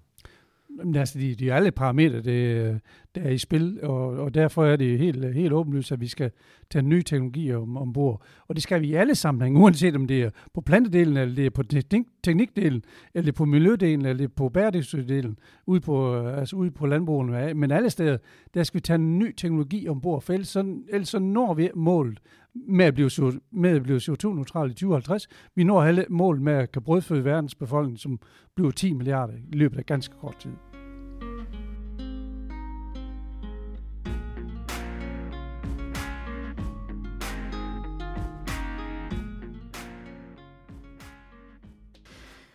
Men 0.69 0.97
altså, 0.97 1.19
de, 1.19 1.35
de 1.35 1.51
er 1.51 1.55
alle 1.55 1.71
parametre, 1.71 2.21
det, 2.21 2.81
der 3.15 3.21
er 3.21 3.31
i 3.31 3.39
spil, 3.39 3.79
og, 3.83 4.09
og 4.09 4.35
derfor 4.35 4.65
er 4.65 4.77
det 4.77 4.99
helt, 4.99 5.35
helt 5.35 5.53
åbenlyst, 5.53 5.93
at 5.93 6.01
vi 6.01 6.07
skal 6.07 6.31
tage 6.71 6.83
nye 6.83 7.03
teknologier 7.03 7.57
om, 7.57 7.77
ombord. 7.77 8.23
Og 8.49 8.55
det 8.55 8.63
skal 8.63 8.81
vi 8.81 8.87
i 8.87 8.95
alle 8.95 9.15
sammenhænge, 9.15 9.61
uanset 9.61 9.97
om 9.97 10.07
det 10.07 10.23
er 10.23 10.31
på 10.55 10.61
plantedelen, 10.61 11.17
eller 11.17 11.35
det 11.35 11.47
er 11.47 11.51
på 11.51 11.63
teknik, 11.63 12.07
teknikdelen, 12.25 12.85
eller 13.15 13.25
det 13.25 13.33
er 13.33 13.37
på 13.37 13.45
miljødelen, 13.45 14.01
eller 14.01 14.17
det 14.17 14.25
er 14.25 14.35
på 14.37 14.49
bæredygtighedsdelen, 14.49 15.39
ude 15.67 15.81
på, 15.81 16.27
altså 16.27 16.57
ude 16.57 16.71
på 16.71 16.87
landbrugene. 16.87 17.55
Men 17.55 17.71
alle 17.71 17.91
steder, 17.91 18.19
der 18.55 18.63
skal 18.63 18.79
vi 18.79 18.83
tage 18.83 18.95
en 18.95 19.19
ny 19.19 19.35
teknologi 19.37 19.89
ombord, 19.89 20.23
for 20.23 20.33
ellers 20.33 20.49
så, 20.49 20.77
ellers 20.89 21.09
så 21.09 21.19
når 21.19 21.55
vi 21.55 21.71
målet 21.75 22.21
med 22.55 22.85
at 22.85 22.95
blive, 22.95 23.11
med 23.53 23.71
at 23.71 23.83
blive 23.83 23.99
CO2-neutral 23.99 24.71
i 24.71 24.75
2050. 24.75 25.29
Vi 25.55 25.65
når 25.65 25.83
alle 25.83 26.07
mål 26.11 26.41
med 26.41 26.53
at 26.53 26.73
kan 26.73 26.83
brødføde 26.83 27.25
verdens 27.25 27.55
befolkning, 27.55 27.99
som 27.99 28.19
bliver 28.57 28.71
10 28.71 28.93
milliarder 28.93 29.35
i 29.53 29.57
løbet 29.57 29.79
af 29.79 29.87
ganske 29.87 30.15
kort 30.21 30.37
tid. 30.39 30.51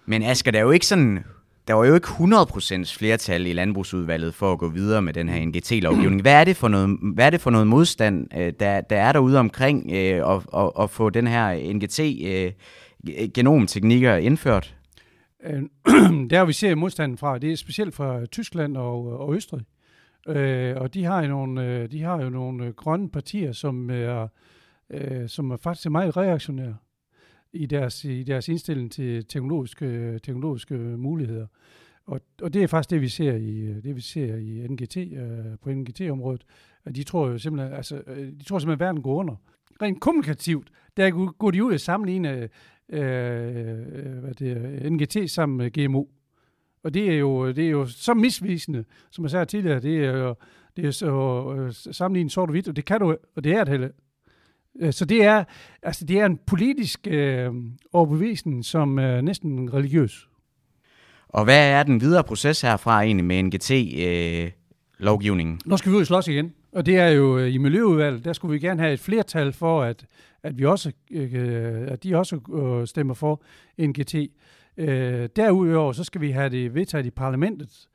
Men 0.09 0.23
Asger, 0.23 0.51
der 0.51 0.59
er 0.59 0.63
jo 0.63 0.71
ikke 0.71 0.85
sådan 0.85 1.23
der 1.67 1.73
var 1.73 1.85
jo 1.85 1.95
ikke 1.95 2.07
100% 2.07 2.97
flertal 2.97 3.45
i 3.45 3.53
landbrugsudvalget 3.53 4.33
for 4.33 4.51
at 4.51 4.59
gå 4.59 4.69
videre 4.69 5.01
med 5.01 5.13
den 5.13 5.29
her 5.29 5.45
NGT-lovgivning. 5.45 6.21
Hvad 6.21 6.33
er 6.33 6.43
det 6.43 6.55
for 6.55 6.67
noget, 6.67 6.97
hvad 7.13 7.25
er 7.25 7.29
det 7.29 7.41
for 7.41 7.49
noget 7.49 7.67
modstand, 7.67 8.37
øh, 8.37 8.53
der, 8.59 8.81
der 8.81 8.97
er 8.97 9.11
derude 9.11 9.39
omkring 9.39 9.91
øh, 9.91 10.35
at, 10.35 10.41
at, 10.57 10.71
at 10.79 10.89
få 10.89 11.09
den 11.09 11.27
her 11.27 11.73
NGT-genomteknikker 11.73 14.15
øh, 14.15 14.25
indført? 14.25 14.75
Øh, 15.43 15.61
der 16.29 16.45
vi 16.45 16.53
ser 16.53 16.75
modstanden 16.75 17.17
fra, 17.17 17.37
det 17.37 17.51
er 17.51 17.55
specielt 17.55 17.95
fra 17.95 18.25
Tyskland 18.25 18.77
og, 18.77 19.19
og 19.19 19.35
Østrig. 19.35 19.61
Øh, 20.27 20.75
og 20.77 20.93
de 20.93 21.03
har 21.03 21.21
jo 21.21 21.27
nogle, 21.27 21.65
øh, 21.65 21.91
de 21.91 22.01
har 22.01 22.23
jo 22.23 22.29
nogle 22.29 22.73
grønne 22.73 23.09
partier, 23.09 23.51
som 23.51 23.89
er, 23.89 24.27
øh, 24.91 25.29
som 25.29 25.51
er 25.51 25.57
faktisk 25.57 25.89
meget 25.89 26.17
reaktionære 26.17 26.75
i 27.53 27.65
deres, 27.65 28.05
i 28.05 28.23
deres 28.23 28.47
indstilling 28.47 28.91
til 28.91 29.25
teknologiske, 29.25 30.19
teknologiske 30.19 30.75
muligheder. 30.77 31.47
Og, 32.05 32.21
og 32.41 32.53
det 32.53 32.63
er 32.63 32.67
faktisk 32.67 32.89
det, 32.89 33.01
vi 33.01 33.07
ser 33.07 33.33
i, 33.35 33.81
det, 33.81 33.95
vi 33.95 34.01
ser 34.01 34.35
i 34.35 34.67
NGT, 34.69 34.97
øh, 34.97 35.57
på 35.61 35.69
NGT-området. 35.69 36.45
At 36.85 36.95
de 36.95 37.03
tror 37.03 37.27
jo 37.27 37.37
simpelthen, 37.37 37.73
altså, 37.73 38.01
øh, 38.07 38.17
de 38.17 38.43
tror 38.43 38.59
simpelthen, 38.59 38.71
at 38.71 38.79
verden 38.79 39.01
går 39.01 39.15
under. 39.15 39.35
Rent 39.81 40.01
kommunikativt, 40.01 40.69
der 40.97 41.31
går 41.37 41.51
de 41.51 41.63
ud 41.63 41.73
og 41.73 41.79
sammenligner 41.79 42.47
øh, 42.89 42.99
hvad 44.19 44.33
det 44.33 44.51
er, 44.51 44.89
NGT 44.89 45.31
sammen 45.31 45.57
med 45.57 45.71
GMO. 45.71 46.03
Og 46.83 46.93
det 46.93 47.11
er 47.11 47.17
jo, 47.17 47.51
det 47.51 47.65
er 47.65 47.69
jo 47.69 47.85
så 47.85 48.13
misvisende, 48.13 48.83
som 49.11 49.23
jeg 49.23 49.31
sagde 49.31 49.45
tidligere, 49.45 49.79
det 49.79 50.05
er 50.05 50.17
jo 50.17 50.35
det 50.77 50.85
er 50.85 50.91
så 50.91 51.11
uh, 51.11 51.69
sammenlignet 51.71 52.31
sort 52.31 52.49
og 52.49 52.51
hvidt, 52.51 52.67
og 52.67 52.75
det 52.75 52.85
kan 52.85 52.99
du, 52.99 53.17
og 53.35 53.43
det 53.43 53.51
er 53.51 53.63
det 53.63 53.71
heller 53.71 53.89
så 54.91 55.05
det 55.05 55.23
er, 55.23 55.43
altså 55.83 56.05
det 56.05 56.19
er 56.19 56.25
en 56.25 56.39
politisk 56.47 57.07
øh, 57.07 57.51
overbevisning, 57.93 58.65
som 58.65 58.99
er 58.99 59.21
næsten 59.21 59.73
religiøs. 59.73 60.27
Og 61.29 61.43
hvad 61.43 61.71
er 61.71 61.83
den 61.83 62.01
videre 62.01 62.23
proces 62.23 62.61
herfra 62.61 63.01
egentlig 63.01 63.25
med 63.25 63.43
NGT-lovgivningen? 63.43 65.53
Øh, 65.53 65.59
nu 65.69 65.77
skal 65.77 65.91
vi 65.91 65.95
ud 65.95 66.01
og 66.01 66.07
slås 66.07 66.27
igen. 66.27 66.53
Og 66.71 66.85
det 66.85 66.97
er 66.97 67.07
jo 67.07 67.37
øh, 67.37 67.53
i 67.53 67.57
Miljøudvalget, 67.57 68.25
der 68.25 68.33
skulle 68.33 68.51
vi 68.51 68.59
gerne 68.59 68.81
have 68.81 68.93
et 68.93 68.99
flertal 68.99 69.53
for, 69.53 69.83
at, 69.83 70.05
at, 70.43 70.57
vi 70.57 70.65
også, 70.65 70.91
øh, 71.11 71.87
at 71.87 72.03
de 72.03 72.15
også 72.15 72.39
øh, 72.53 72.87
stemmer 72.87 73.13
for 73.13 73.43
NGT. 73.79 74.15
Øh, 74.77 75.29
derudover 75.35 75.91
så 75.91 76.03
skal 76.03 76.21
vi 76.21 76.31
have 76.31 76.49
det 76.49 76.75
vedtaget 76.75 77.05
i 77.05 77.11
parlamentet. 77.11 77.87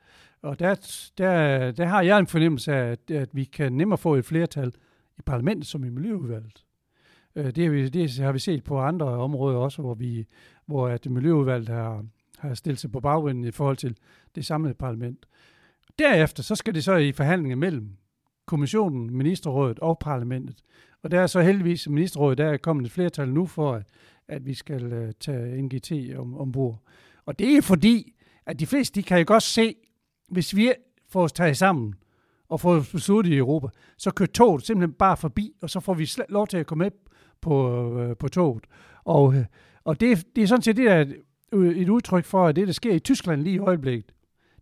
Og 0.42 0.58
der, 0.58 0.74
der, 1.18 1.70
der 1.70 1.86
har 1.86 2.02
jeg 2.02 2.18
en 2.18 2.26
fornemmelse 2.26 2.72
af, 2.72 2.90
at, 2.90 3.10
at 3.10 3.28
vi 3.32 3.44
kan 3.44 3.72
nemmere 3.72 3.98
få 3.98 4.14
et 4.14 4.24
flertal 4.24 4.72
i 5.18 5.22
parlamentet 5.26 5.66
som 5.66 5.84
i 5.84 5.88
Miljøudvalget. 5.88 6.64
Øh, 7.36 7.46
det, 7.46 7.64
har 7.64 7.70
vi, 7.70 7.88
det 7.88 8.18
har 8.18 8.32
vi 8.32 8.38
set 8.38 8.64
på 8.64 8.80
andre 8.80 9.06
områder 9.06 9.58
også, 9.58 9.82
hvor, 9.82 9.94
vi, 9.94 10.26
hvor 10.66 10.88
at 10.88 11.10
Miljøudvalget 11.10 11.68
har, 11.68 12.04
har 12.38 12.54
stillet 12.54 12.78
sig 12.78 12.92
på 12.92 13.00
bagvinden 13.00 13.44
i 13.44 13.50
forhold 13.50 13.76
til 13.76 13.96
det 14.34 14.46
samlede 14.46 14.74
parlament. 14.74 15.26
Derefter 15.98 16.42
så 16.42 16.54
skal 16.54 16.74
det 16.74 16.84
så 16.84 16.96
i 16.96 17.12
forhandlinger 17.12 17.56
mellem 17.56 17.96
kommissionen, 18.46 19.16
ministerrådet 19.16 19.78
og 19.78 19.98
parlamentet. 19.98 20.62
Og 21.02 21.10
der 21.10 21.20
er 21.20 21.26
så 21.26 21.40
heldigvis 21.40 21.88
ministerrådet, 21.88 22.38
der 22.38 22.46
er 22.46 22.56
kommet 22.56 22.86
et 22.86 22.92
flertal 22.92 23.28
nu 23.28 23.46
for, 23.46 23.72
at, 23.72 23.86
at 24.28 24.46
vi 24.46 24.54
skal 24.54 24.92
øh, 24.92 25.12
tage 25.20 25.62
NGT 25.62 25.92
om, 26.16 26.36
ombord. 26.36 26.82
Og 27.26 27.38
det 27.38 27.56
er 27.56 27.62
fordi, 27.62 28.14
at 28.46 28.60
de 28.60 28.66
fleste, 28.66 29.00
de 29.00 29.02
kan 29.02 29.18
jo 29.18 29.24
godt 29.26 29.42
se, 29.42 29.74
hvis 30.30 30.56
vi 30.56 30.72
får 31.08 31.22
os 31.22 31.32
taget 31.32 31.56
sammen 31.56 31.94
og 32.48 32.60
får 32.60 32.84
besluttet 32.92 33.32
i 33.32 33.36
Europa, 33.36 33.68
så 33.98 34.10
kører 34.10 34.26
toget 34.26 34.66
simpelthen 34.66 34.92
bare 34.92 35.16
forbi, 35.16 35.52
og 35.62 35.70
så 35.70 35.80
får 35.80 35.94
vi 35.94 36.10
lov 36.28 36.46
til 36.46 36.56
at 36.56 36.66
komme 36.66 36.84
med 36.84 36.90
på, 37.42 37.98
øh, 38.00 38.16
på 38.16 38.28
toget. 38.28 38.64
Og, 39.04 39.34
øh, 39.34 39.44
og 39.84 40.00
det, 40.00 40.26
det 40.36 40.42
er 40.42 40.46
sådan 40.46 40.62
set 40.62 40.76
det 40.76 40.86
der, 40.86 41.06
et 41.52 41.88
udtryk 41.88 42.24
for, 42.24 42.46
at 42.46 42.56
det, 42.56 42.66
der 42.66 42.72
sker 42.72 42.94
i 42.94 42.98
Tyskland 42.98 43.42
lige 43.42 43.54
i 43.54 43.58
øjeblikket, 43.58 44.12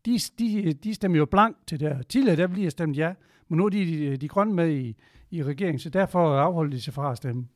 de, 0.06 0.18
de, 0.38 0.72
de 0.72 0.94
stemmer 0.94 1.18
jo 1.18 1.24
blank 1.24 1.56
til 1.66 1.80
det 1.80 2.06
Tidligere 2.08 2.36
der 2.36 2.46
bliver 2.46 2.70
stemt 2.70 2.96
ja, 2.96 3.12
men 3.48 3.56
nu 3.56 3.64
er 3.64 3.68
de, 3.68 3.86
de, 3.86 4.16
de 4.16 4.28
grønne 4.28 4.54
med 4.54 4.70
i, 4.70 4.96
i 5.30 5.42
regeringen, 5.42 5.78
så 5.78 5.90
derfor 5.90 6.38
afholder 6.38 6.70
de 6.70 6.80
sig 6.80 6.94
fra 6.94 7.10
at 7.10 7.16
stemme. 7.16 7.48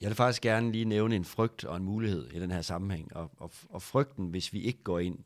Jeg 0.00 0.08
vil 0.08 0.16
faktisk 0.16 0.42
gerne 0.42 0.72
lige 0.72 0.84
nævne 0.84 1.16
en 1.16 1.24
frygt 1.24 1.64
og 1.64 1.76
en 1.76 1.84
mulighed 1.84 2.30
i 2.34 2.40
den 2.40 2.50
her 2.50 2.62
sammenhæng. 2.62 3.16
Og, 3.16 3.30
og, 3.36 3.50
og 3.70 3.82
frygten, 3.82 4.26
hvis 4.26 4.52
vi 4.52 4.60
ikke 4.60 4.82
går 4.82 4.98
ind, 4.98 5.18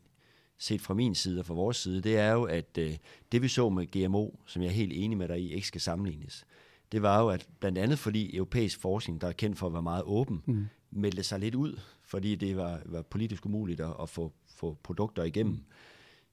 set 0.59 0.81
fra 0.81 0.95
min 0.95 1.15
side 1.15 1.41
og 1.41 1.47
fra 1.47 1.55
vores 1.55 1.77
side, 1.77 2.03
det 2.03 2.19
er 2.19 2.33
jo, 2.33 2.45
at 2.45 2.79
øh, 2.79 2.97
det 3.33 3.43
vi 3.43 3.49
så 3.49 3.69
med 3.69 3.87
GMO, 3.87 4.29
som 4.47 4.63
jeg 4.63 4.69
er 4.69 4.73
helt 4.73 4.93
enig 4.95 5.19
med 5.19 5.29
dig 5.29 5.41
i, 5.41 5.53
ikke 5.53 5.67
skal 5.67 5.81
sammenlignes 5.81 6.47
det 6.93 7.03
var 7.03 7.21
jo, 7.21 7.29
at 7.29 7.49
blandt 7.61 7.79
andet 7.79 7.99
fordi 7.99 8.37
europæisk 8.37 8.81
forskning, 8.81 9.21
der 9.21 9.29
er 9.29 9.33
kendt 9.33 9.59
for 9.59 9.67
at 9.67 9.73
være 9.73 9.83
meget 9.83 10.03
åben, 10.07 10.43
mm. 10.47 10.67
meldte 10.91 11.23
sig 11.23 11.41
lidt 11.41 11.55
ud, 11.55 11.81
fordi 12.03 12.35
det 12.35 12.57
var, 12.57 12.81
var 12.85 13.03
politisk 13.03 13.47
umuligt 13.47 13.81
at, 13.81 13.95
at 14.03 14.09
få, 14.09 14.33
få 14.57 14.79
produkter 14.83 15.23
igennem. 15.23 15.59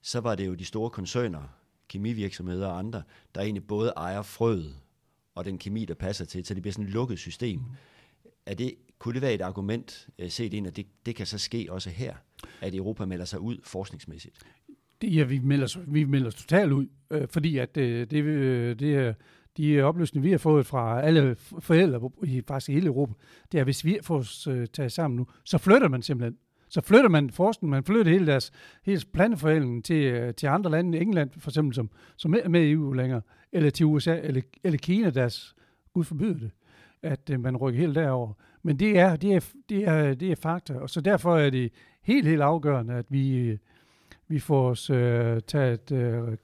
Så 0.01 0.19
var 0.19 0.35
det 0.35 0.47
jo 0.47 0.53
de 0.53 0.65
store 0.65 0.89
koncerner, 0.89 1.43
kemivirksomheder 1.87 2.67
og 2.67 2.79
andre, 2.79 3.03
der 3.35 3.41
egentlig 3.41 3.67
både 3.67 3.93
ejer 3.97 4.21
frøet 4.21 4.75
og 5.35 5.45
den 5.45 5.57
kemi, 5.57 5.85
der 5.85 5.93
passer 5.93 6.25
til, 6.25 6.45
så 6.45 6.53
det 6.53 6.61
bliver 6.61 6.73
sådan 6.73 6.85
et 6.85 6.91
lukket 6.91 7.19
system. 7.19 7.59
Mm. 7.59 7.65
Er 8.45 8.53
det, 8.53 8.75
kunne 8.99 9.13
det 9.13 9.21
være 9.21 9.33
et 9.33 9.41
argument 9.41 10.07
øh, 10.19 10.29
set 10.29 10.53
ind, 10.53 10.67
at 10.67 10.75
det, 10.75 10.85
det 11.05 11.15
kan 11.15 11.25
så 11.25 11.37
ske 11.37 11.67
også 11.69 11.89
her, 11.89 12.15
at 12.61 12.75
Europa 12.75 13.05
melder 13.05 13.25
sig 13.25 13.39
ud 13.39 13.57
forskningsmæssigt? 13.63 14.35
Det, 15.01 15.15
ja, 15.15 15.23
vi 15.23 15.39
melder, 15.39 15.79
vi 15.87 16.03
melder 16.03 16.31
totalt 16.31 16.71
ud, 16.71 16.87
øh, 17.11 17.27
fordi 17.27 17.57
at 17.57 17.77
øh, 17.77 18.11
det, 18.11 18.23
øh, 18.23 18.79
det 18.79 18.95
er 18.95 19.13
de 19.59 19.81
oplysninger, 19.81 20.27
vi 20.27 20.31
har 20.31 20.37
fået 20.37 20.65
fra 20.65 21.01
alle 21.01 21.35
forældre 21.59 22.09
i 22.23 22.41
faktisk 22.47 22.69
hele 22.69 22.87
Europa, 22.87 23.13
det 23.51 23.57
er, 23.57 23.61
at 23.61 23.67
hvis 23.67 23.85
vi 23.85 23.97
får 24.01 24.17
os 24.17 24.47
øh, 24.47 24.67
taget 24.67 24.91
sammen 24.91 25.17
nu, 25.17 25.27
så 25.43 25.57
flytter 25.57 25.87
man 25.87 26.01
simpelthen. 26.01 26.37
Så 26.69 26.81
flytter 26.81 27.09
man 27.09 27.29
forskningen, 27.29 27.71
man 27.71 27.83
flytter 27.83 28.11
hele 28.11 28.27
deres 28.27 28.51
hele 28.83 29.01
planteforædling 29.13 29.85
til, 29.85 30.03
øh, 30.03 30.33
til 30.33 30.47
andre 30.47 30.71
lande, 30.71 30.99
England 30.99 31.29
for 31.37 31.49
eksempel, 31.49 31.75
som, 31.75 31.89
som 32.17 32.33
er 32.33 32.49
med 32.49 32.61
i 32.61 32.71
EU 32.71 32.93
længere, 32.93 33.21
eller 33.51 33.69
til 33.69 33.85
USA, 33.85 34.19
eller, 34.23 34.41
eller 34.63 34.77
Kina, 34.77 35.09
deres, 35.09 35.55
Gud 35.93 36.03
forbyder 36.03 36.39
det, 36.39 36.51
at 37.01 37.29
øh, 37.29 37.39
man 37.39 37.57
rykker 37.57 37.79
helt 37.79 37.95
derover. 37.95 38.33
Men 38.63 38.79
det 38.79 38.99
er, 38.99 39.15
det, 39.15 39.35
er, 39.35 39.39
det, 39.69 39.87
er, 39.87 40.13
det 40.13 40.31
er 40.31 40.35
fakta, 40.35 40.73
og 40.73 40.89
så 40.89 41.01
derfor 41.01 41.37
er 41.37 41.49
det 41.49 41.71
helt, 42.01 42.27
helt 42.27 42.41
afgørende, 42.41 42.93
at 42.93 43.05
vi, 43.09 43.37
øh, 43.37 43.57
vi 44.27 44.39
får 44.39 44.69
os 44.69 44.89
øh, 44.89 45.41
taget 45.47 45.91
øh, 45.91 46.37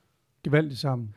gevaldigt 0.43 0.79
sammen. 0.79 1.15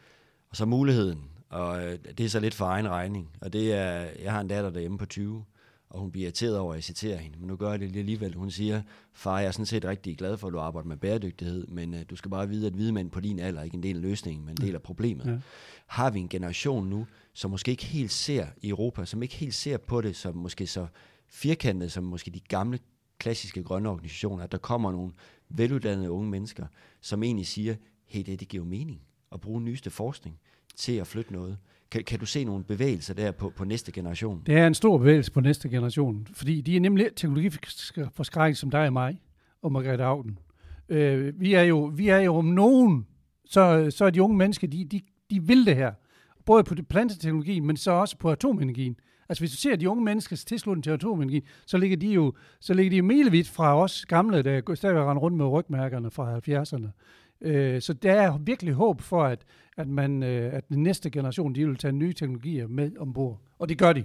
Og 0.51 0.57
så 0.57 0.67
muligheden, 0.67 1.38
og 1.49 1.85
øh, 1.85 1.99
det 2.19 2.21
er 2.21 2.29
så 2.29 2.41
lidt 2.41 2.55
for 2.55 2.65
egen 2.65 2.89
regning, 2.89 3.31
og 3.41 3.53
det 3.53 3.73
er, 3.73 4.07
jeg 4.23 4.33
har 4.33 4.41
en 4.41 4.49
datter 4.49 4.71
derhjemme 4.71 4.99
på 4.99 5.07
20, 5.07 5.45
og 5.91 6.01
hun 6.01 6.11
bliver 6.11 6.25
irriteret 6.25 6.59
over, 6.59 6.73
at 6.73 6.77
jeg 6.77 6.85
citerer 6.85 7.17
hende. 7.17 7.39
Men 7.39 7.49
nu 7.49 7.57
gør 7.57 7.71
jeg 7.71 7.81
det 7.81 7.97
alligevel. 7.97 8.35
Hun 8.35 8.51
siger, 8.51 8.83
far, 9.13 9.39
jeg 9.39 9.49
er 9.49 9.51
sådan 9.51 9.67
set 9.67 9.85
rigtig 9.85 10.19
glad 10.19 10.37
for, 10.37 10.47
at 10.47 10.53
du 10.53 10.59
arbejder 10.59 10.89
med 10.89 10.97
bæredygtighed, 10.97 11.67
men 11.67 11.95
uh, 11.95 12.01
du 12.11 12.17
skal 12.17 12.31
bare 12.31 12.49
vide, 12.49 12.67
at 12.67 12.73
hvide 12.73 12.93
mænd 12.93 13.11
på 13.11 13.21
din 13.21 13.39
alder 13.39 13.61
er 13.61 13.65
ikke 13.65 13.77
en 13.77 13.83
del 13.83 13.97
af 13.97 14.03
løsningen, 14.03 14.47
men 14.47 14.53
en 14.53 14.67
del 14.67 14.75
af 14.75 14.83
problemet. 14.83 15.27
Ja. 15.27 15.39
Har 15.87 16.11
vi 16.11 16.21
en 16.21 16.29
generation 16.29 16.89
nu, 16.89 17.07
som 17.33 17.51
måske 17.51 17.71
ikke 17.71 17.85
helt 17.85 18.13
ser 18.13 18.47
i 18.63 18.69
Europa, 18.69 19.05
som 19.05 19.23
ikke 19.23 19.35
helt 19.35 19.55
ser 19.55 19.77
på 19.77 20.01
det 20.01 20.17
som 20.17 20.37
måske 20.37 20.67
så 20.67 20.87
firkantet, 21.29 21.93
som 21.93 22.05
måske 22.05 22.31
de 22.31 22.41
gamle 22.41 22.79
klassiske 23.19 23.63
grønne 23.63 23.89
organisationer, 23.89 24.45
at 24.45 24.53
der 24.53 24.59
kommer 24.59 24.93
nogle 24.93 25.13
veluddannede 25.49 26.11
unge 26.11 26.31
mennesker, 26.31 26.67
som 27.01 27.23
egentlig 27.23 27.47
siger, 27.47 27.75
hey, 28.07 28.23
det, 28.27 28.41
det 28.41 28.49
giver 28.49 28.65
jo 28.65 28.69
mening 28.69 29.03
at 29.33 29.41
bruge 29.41 29.61
nyeste 29.61 29.91
forskning 29.91 30.39
til 30.79 30.93
at 30.93 31.07
flytte 31.07 31.33
noget. 31.33 31.59
Kan, 31.91 32.05
kan 32.05 32.19
du 32.19 32.27
se 32.27 32.45
nogle 32.45 32.65
bevægelser 32.65 33.15
der 33.15 33.33
på, 33.33 33.53
på 33.57 33.65
næste 33.65 33.93
generation? 33.93 34.43
Det 34.47 34.55
er 34.55 34.67
en 34.67 34.75
stor 34.75 34.99
bevægelse 34.99 35.33
på 35.33 35.41
næste 35.41 35.69
generation, 35.69 36.27
fordi 36.33 36.61
de 36.61 36.77
er 36.77 36.81
nemlig 36.81 37.09
teknologiforskrækket 37.17 38.59
som 38.59 38.71
dig 38.71 38.87
og 38.87 38.93
mig, 38.93 39.21
og 39.63 39.73
Margrethe 39.73 40.05
Auden. 40.05 40.39
Øh, 40.89 41.41
vi, 41.41 41.55
er 41.55 41.63
jo, 41.63 41.93
vi 41.95 42.09
er 42.09 42.19
jo 42.19 42.35
om 42.35 42.45
nogen, 42.45 43.07
så, 43.45 43.91
så 43.91 44.05
er 44.05 44.11
de 44.11 44.23
unge 44.23 44.37
mennesker, 44.37 44.67
de, 44.67 44.85
de, 44.85 45.01
de 45.31 45.43
vil 45.43 45.67
det 45.67 45.77
her. 45.77 45.93
Både 46.47 46.65
på 46.65 46.75
planteteknologien, 46.91 47.67
men 47.67 47.77
så 47.77 47.91
også 47.91 48.17
på 48.17 48.31
atomenergien. 48.31 48.97
Altså 49.29 49.43
hvis 49.43 49.51
du 49.51 49.57
ser 49.57 49.77
de 49.77 49.89
unge 49.89 50.05
menneskers 50.05 50.45
tilslutning 50.45 50.85
til 50.85 50.91
atomenergi, 50.91 51.45
så 51.67 51.79
ligger 51.79 51.97
de 51.97 52.13
jo, 52.13 52.33
så 52.61 52.75
ligger 52.75 52.91
de 52.91 53.03
milevidt 53.03 53.49
fra 53.49 53.83
os 53.83 54.07
gamle, 54.07 54.43
der 54.43 54.75
stadigvæk 54.75 55.03
render 55.03 55.23
rundt 55.23 55.37
med 55.37 55.47
rygmærkerne 55.47 56.11
fra 56.11 56.39
70'erne. 56.39 56.89
Øh, 57.41 57.81
så 57.81 57.93
der 57.93 58.13
er 58.13 58.39
virkelig 58.39 58.75
håb 58.75 59.01
for, 59.01 59.25
at, 59.25 59.45
at, 59.77 59.89
man, 59.89 60.23
øh, 60.23 60.55
at 60.55 60.69
den 60.69 60.83
næste 60.83 61.11
generation 61.11 61.55
de 61.55 61.67
vil 61.67 61.77
tage 61.77 61.93
nye 61.93 62.13
teknologier 62.13 62.67
med 62.67 62.91
ombord. 62.99 63.41
Og 63.59 63.69
det 63.69 63.79
gør 63.79 63.93
de. 63.93 64.05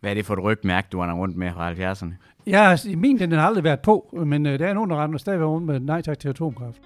Hvad 0.00 0.10
er 0.10 0.14
det 0.14 0.26
for 0.26 0.34
et 0.34 0.44
rygmærke, 0.44 0.88
du 0.92 1.00
har 1.00 1.14
rundt 1.14 1.36
med 1.36 1.52
fra 1.52 1.72
70'erne? 1.72 2.14
Ja, 2.46 2.70
altså, 2.70 2.90
i 2.90 2.94
min 2.94 3.18
den 3.18 3.32
har 3.32 3.46
aldrig 3.46 3.64
været 3.64 3.80
på, 3.80 4.22
men 4.26 4.46
øh, 4.46 4.58
der 4.58 4.66
er 4.66 4.74
nogen, 4.74 4.90
der 4.90 5.04
render 5.04 5.18
stadigvæk 5.18 5.46
rundt 5.46 5.66
med 5.66 5.80
nej 5.80 6.02
tak 6.02 6.18
til 6.18 6.28
atomkraft. 6.28 6.80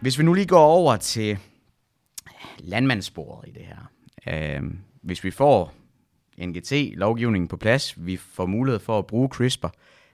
Hvis 0.00 0.18
vi 0.18 0.24
nu 0.24 0.32
lige 0.34 0.46
går 0.46 0.64
over 0.64 0.96
til 0.96 1.38
landmandssporet 2.58 3.48
i 3.48 3.50
det 3.50 3.62
her. 3.62 3.87
Øh, 4.30 4.62
hvis 5.02 5.24
vi 5.24 5.30
får 5.30 5.74
NGT-lovgivningen 6.38 7.48
på 7.48 7.56
plads, 7.56 8.06
vi 8.06 8.16
får 8.16 8.46
mulighed 8.46 8.80
for 8.80 8.98
at 8.98 9.06
bruge 9.06 9.28
CRISPR, 9.28 9.68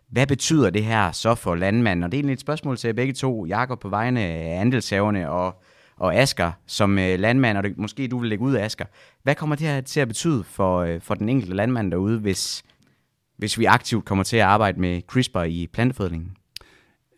hvad 0.09 0.27
betyder 0.27 0.71
det 0.71 0.85
her 0.85 1.13
så 1.13 1.35
for 1.35 1.55
landmanden? 1.55 2.05
Og 2.05 2.13
det 2.13 2.17
er 2.17 2.21
egentlig 2.21 2.33
et 2.33 2.41
spørgsmål 2.41 2.77
til 2.77 2.95
begge 2.95 3.13
to, 3.13 3.47
Jakob 3.47 3.81
på 3.81 3.89
vegne 3.89 4.21
af 4.21 4.61
andelshaverne 4.61 5.31
og, 5.31 5.63
og 5.97 6.15
Asker 6.15 6.53
som 6.67 6.99
øh, 6.99 7.19
landmand, 7.19 7.59
og 7.59 7.65
det, 7.65 7.79
måske 7.79 8.09
du 8.09 8.19
vil 8.19 8.29
lægge 8.29 8.45
ud, 8.45 8.57
Asker. 8.57 8.85
Hvad 9.23 9.35
kommer 9.35 9.57
det 9.57 9.67
her 9.67 9.81
til 9.81 10.01
at 10.01 10.09
betyde 10.09 10.45
for, 10.45 10.79
øh, 10.79 11.01
for 11.01 11.15
den 11.15 11.29
enkelte 11.29 11.57
landmand 11.57 11.91
derude, 11.91 12.19
hvis, 12.19 12.65
hvis 13.37 13.59
vi 13.59 13.65
aktivt 13.65 14.05
kommer 14.05 14.25
til 14.25 14.37
at 14.37 14.43
arbejde 14.43 14.81
med 14.81 15.03
CRISPR 15.07 15.43
i 15.43 15.69
plantefødningen? 15.73 16.37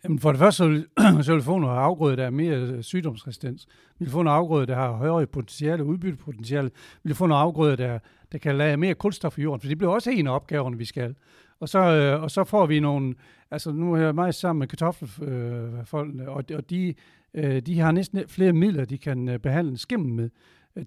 Jamen 0.07 0.19
for 0.19 0.31
det 0.31 0.39
første, 0.39 0.57
så 0.57 0.67
vil, 0.67 0.87
så 1.25 1.33
vil 1.33 1.41
få 1.41 1.59
nogle 1.59 1.75
afgrøder, 1.75 2.15
der 2.15 2.25
er 2.25 2.29
mere 2.29 2.57
øh, 2.57 2.83
sygdomsresistens. 2.83 3.67
Vi 3.99 4.05
vil 4.05 4.11
få 4.11 4.17
nogle 4.17 4.31
afgrøder, 4.31 4.65
der 4.65 4.75
har 4.75 4.91
højere 4.91 5.27
potentiale, 5.27 5.83
udbyttepotentiale. 5.83 6.69
Vi 7.03 7.09
vil 7.09 7.15
få 7.15 7.27
nogle 7.27 7.41
afgrøder, 7.41 7.75
der, 7.75 7.99
der 8.31 8.37
kan 8.37 8.57
lade 8.57 8.77
mere 8.77 8.93
kulstof 8.93 9.37
i 9.37 9.41
jorden, 9.41 9.61
for 9.61 9.67
det 9.67 9.77
bliver 9.77 9.93
også 9.93 10.11
en 10.11 10.27
af 10.27 10.35
opgaverne, 10.35 10.77
vi 10.77 10.85
skal. 10.85 11.15
Og 11.59 11.69
så, 11.69 11.79
øh, 11.79 12.23
og 12.23 12.31
så 12.31 12.43
får 12.43 12.65
vi 12.65 12.79
nogle, 12.79 13.15
altså 13.51 13.71
nu 13.71 13.93
er 13.93 13.97
jeg 13.97 14.15
meget 14.15 14.35
sammen 14.35 14.59
med 14.59 14.67
kartoffelfolkene, 14.67 16.23
øh, 16.23 16.29
og, 16.29 16.43
og 16.53 16.69
de, 16.69 16.93
øh, 17.33 17.61
de 17.61 17.79
har 17.79 17.91
næsten 17.91 18.23
flere 18.27 18.53
midler, 18.53 18.85
de 18.85 18.97
kan 18.97 19.29
øh, 19.29 19.39
behandle 19.39 19.77
skimmel 19.77 20.13
med. 20.13 20.29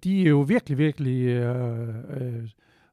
De 0.05 0.23
er 0.25 0.29
jo 0.29 0.41
virkelig, 0.41 0.79
virkelig 0.79 1.27
øh, 1.27 1.89
øh, 1.89 2.49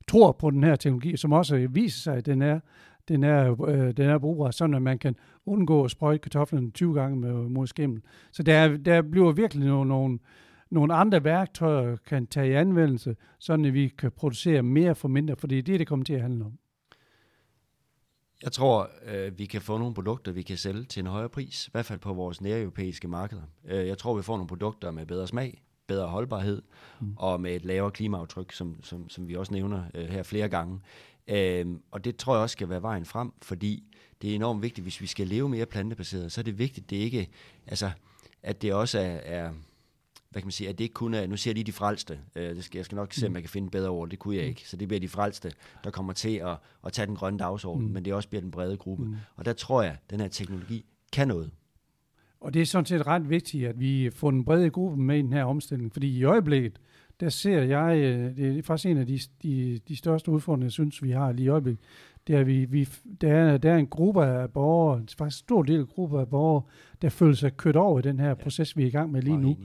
tror 0.08 0.32
på 0.32 0.52
den 0.52 0.64
her 0.64 0.76
teknologi, 0.76 1.18
som 1.18 1.34
også 1.34 1.68
viser 1.70 2.00
sig, 2.00 2.18
at 2.18 2.26
den 2.26 2.42
er 2.42 2.60
den 3.08 3.24
er, 3.24 3.62
øh, 3.68 3.98
den 3.98 4.10
er 4.10 4.18
brugbar, 4.18 4.52
sådan 4.52 4.76
at 4.76 4.82
man 4.82 5.00
kan 5.00 5.16
undgå 5.46 5.84
at 5.84 5.92
sprøjte 5.92 6.22
kartoflen 6.22 6.72
20 6.72 6.94
gange 6.94 7.18
med, 7.18 7.34
mod 7.34 7.68
skimmel. 7.68 8.02
Så 8.32 8.44
der, 8.44 8.78
der 8.78 9.02
bliver 9.02 9.32
virkelig 9.32 9.68
nogle, 9.68 9.90
nogle, 9.90 10.20
nogle 10.70 10.94
andre 10.94 11.24
værktøjer, 11.24 11.96
kan 11.96 12.28
tage 12.28 12.48
i 12.48 12.54
anvendelse, 12.54 13.16
sådan 13.40 13.66
at 13.66 13.74
vi 13.74 13.88
kan 13.88 14.12
producere 14.12 14.64
mere 14.64 14.96
for 14.96 15.08
mindre, 15.08 15.36
for 15.36 15.48
det 15.48 15.58
er 15.58 15.64
det, 15.64 15.80
det 15.80 15.88
kommer 15.88 16.06
til 16.06 16.14
at 16.14 16.22
handle 16.22 16.46
om. 16.46 16.54
Jeg 18.44 18.52
tror, 18.52 18.90
øh, 19.06 19.40
vi 19.40 19.46
kan 19.46 19.62
få 19.62 19.78
nogle 19.78 19.94
produkter, 19.94 20.32
vi 20.32 20.42
kan 20.42 20.58
sælge 20.58 20.84
til 20.84 21.00
en 21.00 21.08
højere 21.08 21.30
pris, 21.30 21.68
i 21.68 21.70
hvert 21.72 21.86
fald 21.86 22.00
på 22.00 22.14
vores 22.14 22.42
europæiske 22.42 23.08
markeder. 23.08 23.42
Øh, 23.66 23.88
jeg 23.88 23.98
tror, 23.98 24.16
vi 24.16 24.22
får 24.22 24.36
nogle 24.36 24.48
produkter 24.48 24.92
med 24.92 25.06
bedre 25.06 25.28
smag, 25.28 25.62
bedre 25.88 26.08
holdbarhed 26.08 26.62
mm. 27.00 27.14
og 27.18 27.42
med 27.42 27.56
et 27.56 27.66
lavere 27.66 27.92
klimaaftryk, 27.92 28.52
som, 28.52 28.84
som, 28.84 29.10
som 29.10 29.28
vi 29.28 29.36
også 29.36 29.54
nævner 29.54 29.84
øh, 29.94 30.06
her 30.06 30.24
flere 30.24 30.50
gange. 30.50 30.80
Øhm, 31.28 31.82
og 31.92 32.06
det 32.06 32.18
tror 32.18 32.34
jeg 32.34 32.42
også 32.42 32.54
skal 32.54 32.70
være 32.70 32.82
vejen 32.82 33.06
frem, 33.06 33.32
fordi 33.42 33.84
det 34.22 34.32
er 34.32 34.36
enormt 34.36 34.62
vigtigt, 34.62 34.86
hvis 34.86 35.02
vi 35.02 35.08
skal 35.08 35.28
leve 35.28 35.50
mere 35.50 35.66
plantebaseret, 35.66 36.32
så 36.32 36.42
er 36.42 36.44
det 36.44 36.60
vigtigt, 36.60 36.90
det 36.90 36.96
ikke, 36.96 37.30
altså, 37.68 37.92
at 38.44 38.62
det 38.62 38.74
også 38.74 39.00
er, 39.00 39.20
er 39.24 39.52
hvad 40.30 40.42
kan 40.42 40.48
man 40.48 40.52
sige, 40.52 40.70
at 40.70 40.78
det 40.78 40.84
ikke 40.84 40.94
kun 40.94 41.14
er, 41.14 41.28
nu 41.28 41.38
siger 41.38 41.52
jeg 41.52 41.56
lige 41.56 41.64
de 41.64 41.72
frelste, 41.72 42.20
øh, 42.36 42.56
det 42.56 42.64
skal, 42.64 42.78
jeg 42.78 42.86
skal 42.86 42.96
nok 42.96 43.14
se, 43.14 43.28
om 43.28 43.34
jeg 43.34 43.42
kan 43.42 43.50
finde 43.50 43.70
bedre 43.70 43.90
ord, 43.90 44.10
det 44.10 44.20
kunne 44.20 44.36
jeg 44.36 44.44
mm. 44.44 44.50
ikke, 44.50 44.70
så 44.70 44.78
det 44.78 44.88
bliver 44.88 45.00
de 45.00 45.08
frelste, 45.08 45.52
der 45.84 45.92
kommer 45.92 46.14
til 46.14 46.36
at, 46.36 46.58
at 46.86 46.94
tage 46.94 47.06
den 47.06 47.16
grønne 47.16 47.40
dagsorden, 47.40 47.86
mm. 47.86 47.92
men 47.94 48.06
det 48.06 48.14
også 48.14 48.30
bliver 48.30 48.42
den 48.42 48.52
brede 48.52 48.78
gruppe. 48.78 49.06
Mm. 49.06 49.16
Og 49.36 49.46
der 49.46 49.54
tror 49.54 49.82
jeg, 49.82 49.92
at 49.92 50.10
den 50.10 50.20
her 50.20 50.28
teknologi 50.28 50.86
kan 51.14 51.28
noget. 51.28 51.52
Og 52.40 52.54
det 52.54 52.62
er 52.62 52.66
sådan 52.66 52.86
set 52.86 53.08
ret 53.08 53.30
vigtigt, 53.30 53.68
at 53.68 53.80
vi 53.80 54.10
får 54.10 54.32
den 54.32 54.46
brede 54.46 54.70
gruppe 54.70 54.98
med 54.98 55.18
i 55.18 55.22
den 55.22 55.34
her 55.34 55.44
omstilling, 55.44 55.94
fordi 55.94 56.18
i 56.18 56.24
øjeblikket, 56.24 56.80
der 57.20 57.30
ser 57.30 57.62
jeg, 57.62 57.98
øh, 57.98 58.38
det 58.38 58.58
er 58.58 58.64
faktisk 58.64 58.90
en 58.90 58.98
af 58.98 59.08
de, 59.08 59.20
de, 59.44 59.80
de 59.88 59.96
største 59.96 60.32
udfordringer, 60.32 60.66
jeg 60.66 60.72
synes, 60.72 61.04
vi 61.04 61.12
har 61.12 61.32
lige 61.32 61.46
i 61.46 61.50
øjeblikket, 61.50 61.84
det 62.28 62.36
er, 62.36 62.40
at 62.40 62.48
vi, 62.48 62.66
vi, 62.66 62.90
der, 63.22 63.34
er, 63.34 63.58
der 63.58 63.72
er 63.72 63.78
en 63.78 63.88
gruppe 63.88 64.26
af 64.26 64.52
borgere, 64.52 65.00
faktisk 65.00 65.22
en 65.22 65.32
stor 65.32 65.64
del 65.64 65.80
af 65.80 65.88
gruppe 65.88 66.20
af 66.20 66.28
borgere, 66.30 66.64
der 67.02 67.10
føler 67.10 67.36
sig 67.36 67.58
kørt 67.58 67.76
over 67.76 68.00
i 68.00 68.02
den 68.02 68.20
her 68.20 68.34
proces, 68.34 68.78
vi 68.78 68.84
er 68.84 68.88
i 68.88 68.90
gang 68.90 69.12
med 69.12 69.22
lige 69.22 69.38
nu. 69.38 69.58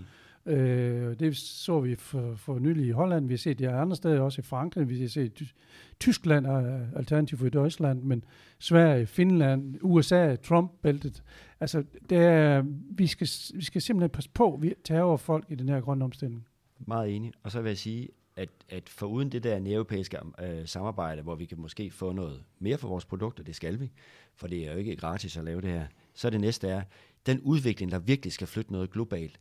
Øh, 0.47 1.19
det 1.19 1.37
så 1.37 1.81
vi 1.81 1.95
for, 1.95 2.35
for 2.37 2.59
nylig 2.59 2.87
i 2.87 2.91
Holland, 2.91 3.27
vi 3.27 3.33
har 3.33 3.39
set 3.39 3.59
det 3.59 3.67
andre 3.67 3.97
steder, 3.97 4.21
også 4.21 4.41
i 4.41 4.45
Frankrig, 4.45 4.89
vi 4.89 5.01
har 5.01 5.09
set 5.09 5.41
i 5.41 5.53
Tyskland 6.01 6.47
og 6.47 6.81
Alternativ 6.97 7.39
for 7.39 7.49
Deutschland, 7.49 8.03
men 8.03 8.25
Sverige, 8.59 9.07
Finland, 9.07 9.75
USA, 9.81 10.37
Trump-bæltet. 10.37 11.23
Altså, 11.61 11.85
det 12.11 12.19
er, 12.19 12.63
vi, 12.91 13.07
skal, 13.07 13.29
vi 13.55 13.65
skal 13.65 13.83
simpelthen 13.83 14.11
passe 14.11 14.31
på, 14.35 14.59
vi 14.63 14.75
tager 14.85 15.03
over 15.03 15.17
folk 15.17 15.45
i 15.49 15.55
den 15.55 15.69
her 15.69 15.81
grønne 15.81 16.05
omstilling. 16.05 16.47
Meget 16.87 17.17
enig. 17.17 17.33
Og 17.43 17.53
så 17.53 17.61
vil 17.63 17.71
jeg 17.71 17.79
sige, 17.79 18.09
at, 18.37 18.49
at 18.69 18.89
for 18.89 19.07
uden 19.07 19.33
det 19.33 19.43
der 19.43 19.61
europæiske 19.67 20.19
øh, 20.39 20.69
samarbejde, 20.69 21.23
hvor 21.23 21.35
vi 21.35 21.45
kan 21.45 21.61
måske 21.61 21.91
få 21.91 22.13
noget 22.13 22.45
mere 22.59 22.79
for 22.79 22.89
vores 22.89 23.05
produkter, 23.05 23.45
det 23.45 23.57
skal 23.57 23.81
vi, 23.81 23.93
for 24.35 24.47
det 24.47 24.67
er 24.69 24.73
jo 24.73 24.79
ikke 24.79 24.97
gratis 24.97 25.37
at 25.37 25.45
lave 25.45 25.61
det 25.61 25.71
her, 25.71 25.87
så 26.15 26.31
det 26.31 26.41
næste 26.41 26.69
er, 26.69 26.83
den 27.27 27.41
udvikling, 27.41 27.91
der 27.91 27.99
virkelig 27.99 28.33
skal 28.33 28.47
flytte 28.47 28.73
noget 28.73 28.91
globalt, 28.91 29.41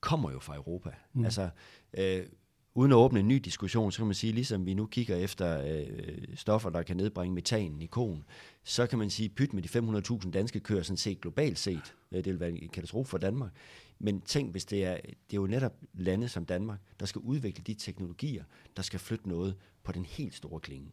kommer 0.00 0.30
jo 0.30 0.38
fra 0.38 0.56
Europa. 0.56 0.90
Mm. 1.12 1.24
Altså, 1.24 1.50
øh, 1.98 2.26
uden 2.74 2.92
at 2.92 2.96
åbne 2.96 3.20
en 3.20 3.28
ny 3.28 3.36
diskussion, 3.36 3.92
så 3.92 3.98
kan 3.98 4.06
man 4.06 4.14
sige, 4.14 4.32
ligesom 4.32 4.66
vi 4.66 4.74
nu 4.74 4.86
kigger 4.86 5.16
efter 5.16 5.62
øh, 5.64 5.86
stoffer, 6.34 6.70
der 6.70 6.82
kan 6.82 6.96
nedbringe 6.96 7.34
metanen 7.34 7.82
i 7.82 7.86
konen, 7.86 8.24
så 8.64 8.86
kan 8.86 8.98
man 8.98 9.10
sige, 9.10 9.28
pyt 9.28 9.52
med 9.52 9.62
de 9.62 9.78
500.000 10.22 10.30
danske 10.30 10.60
køer, 10.60 10.82
sådan 10.82 10.96
set 10.96 11.20
globalt 11.20 11.58
set, 11.58 11.94
øh, 12.12 12.24
det 12.24 12.26
vil 12.26 12.40
være 12.40 12.50
en 12.50 12.68
katastrofe 12.68 13.10
for 13.10 13.18
Danmark. 13.18 13.52
Men 13.98 14.20
tænk, 14.20 14.50
hvis 14.50 14.64
det 14.64 14.84
er, 14.84 14.96
det 15.30 15.36
er 15.36 15.40
jo 15.40 15.46
netop 15.46 15.72
lande 15.94 16.28
som 16.28 16.44
Danmark, 16.46 16.78
der 17.00 17.06
skal 17.06 17.18
udvikle 17.18 17.64
de 17.66 17.74
teknologier, 17.74 18.44
der 18.76 18.82
skal 18.82 19.00
flytte 19.00 19.28
noget 19.28 19.56
på 19.82 19.92
den 19.92 20.04
helt 20.04 20.34
store 20.34 20.60
klinge 20.60 20.92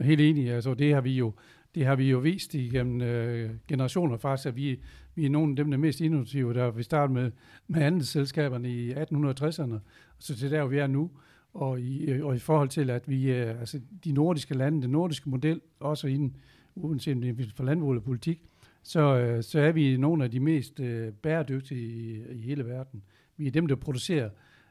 helt 0.00 0.20
enig. 0.20 0.50
Altså, 0.50 0.74
det 0.74 0.94
har 0.94 1.00
vi 1.00 1.12
jo, 1.12 1.32
det 1.74 1.86
har 1.86 1.96
vi 1.96 2.10
jo 2.10 2.18
vist 2.18 2.54
igennem 2.54 3.00
øh, 3.00 3.50
generationer 3.68 4.16
faktisk, 4.16 4.48
at 4.48 4.56
vi, 4.56 4.80
vi 5.14 5.26
er 5.26 5.30
nogle 5.30 5.52
af 5.52 5.56
dem, 5.56 5.70
der 5.70 5.78
er 5.78 5.80
mest 5.80 6.00
innovative. 6.00 6.54
Der 6.54 6.70
vi 6.70 6.82
startede 6.82 7.14
med, 7.14 7.30
med 7.68 7.82
andelsselskaberne 7.82 8.70
i 8.70 8.92
1860'erne, 8.92 9.78
så 10.18 10.36
til 10.36 10.50
der, 10.50 10.66
vi 10.66 10.78
er 10.78 10.86
nu. 10.86 11.10
Og 11.54 11.80
i, 11.80 12.10
øh, 12.10 12.26
og 12.26 12.36
i 12.36 12.38
forhold 12.38 12.68
til, 12.68 12.90
at 12.90 13.08
vi, 13.08 13.32
øh, 13.32 13.60
altså 13.60 13.80
de 14.04 14.12
nordiske 14.12 14.54
lande, 14.54 14.82
den 14.82 14.90
nordiske 14.90 15.30
model, 15.30 15.60
også 15.80 16.06
inden, 16.06 16.36
uanset 16.74 17.14
om 17.14 17.20
det 17.20 17.40
er 17.40 17.44
for 17.54 17.64
landbrug 17.64 17.90
eller 17.90 18.02
politik, 18.02 18.42
så, 18.82 19.18
øh, 19.18 19.42
så 19.42 19.60
er 19.60 19.72
vi 19.72 19.96
nogle 19.96 20.24
af 20.24 20.30
de 20.30 20.40
mest 20.40 20.80
øh, 20.80 21.12
bæredygtige 21.12 21.80
i, 21.80 22.22
i 22.32 22.40
hele 22.40 22.66
verden. 22.66 23.02
Vi 23.36 23.46
er 23.46 23.50
dem, 23.50 23.66
der 23.66 23.74
producerer 23.74 24.30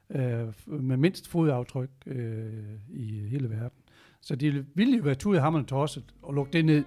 øh, 0.09 0.53
med 0.67 0.97
mindst 0.97 1.27
fodaftryk 1.27 1.89
øh, 2.05 2.53
i 2.89 3.19
hele 3.19 3.49
verden. 3.49 3.77
Så 4.21 4.35
de 4.35 4.65
ville 4.75 4.97
jo 4.97 5.03
være 5.03 5.15
tudet 5.15 5.41
hammerne 5.41 5.65
tosset 5.65 6.03
og 6.21 6.33
lukke 6.33 6.53
det 6.53 6.65
ned. 6.65 6.83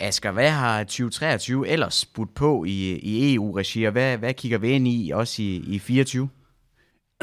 Asger, 0.00 0.32
hvad 0.32 0.50
har 0.50 0.84
2023 0.84 1.68
ellers 1.68 2.06
budt 2.06 2.34
på 2.34 2.64
i, 2.64 2.98
i 2.98 3.34
EU-regi, 3.34 3.84
og 3.84 3.92
hvad, 3.92 4.18
hvad 4.18 4.34
kigger 4.34 4.58
vi 4.58 4.68
ind 4.68 4.88
i 4.88 5.10
også 5.14 5.42
i, 5.42 5.56
i 5.66 5.78
24? 5.78 6.28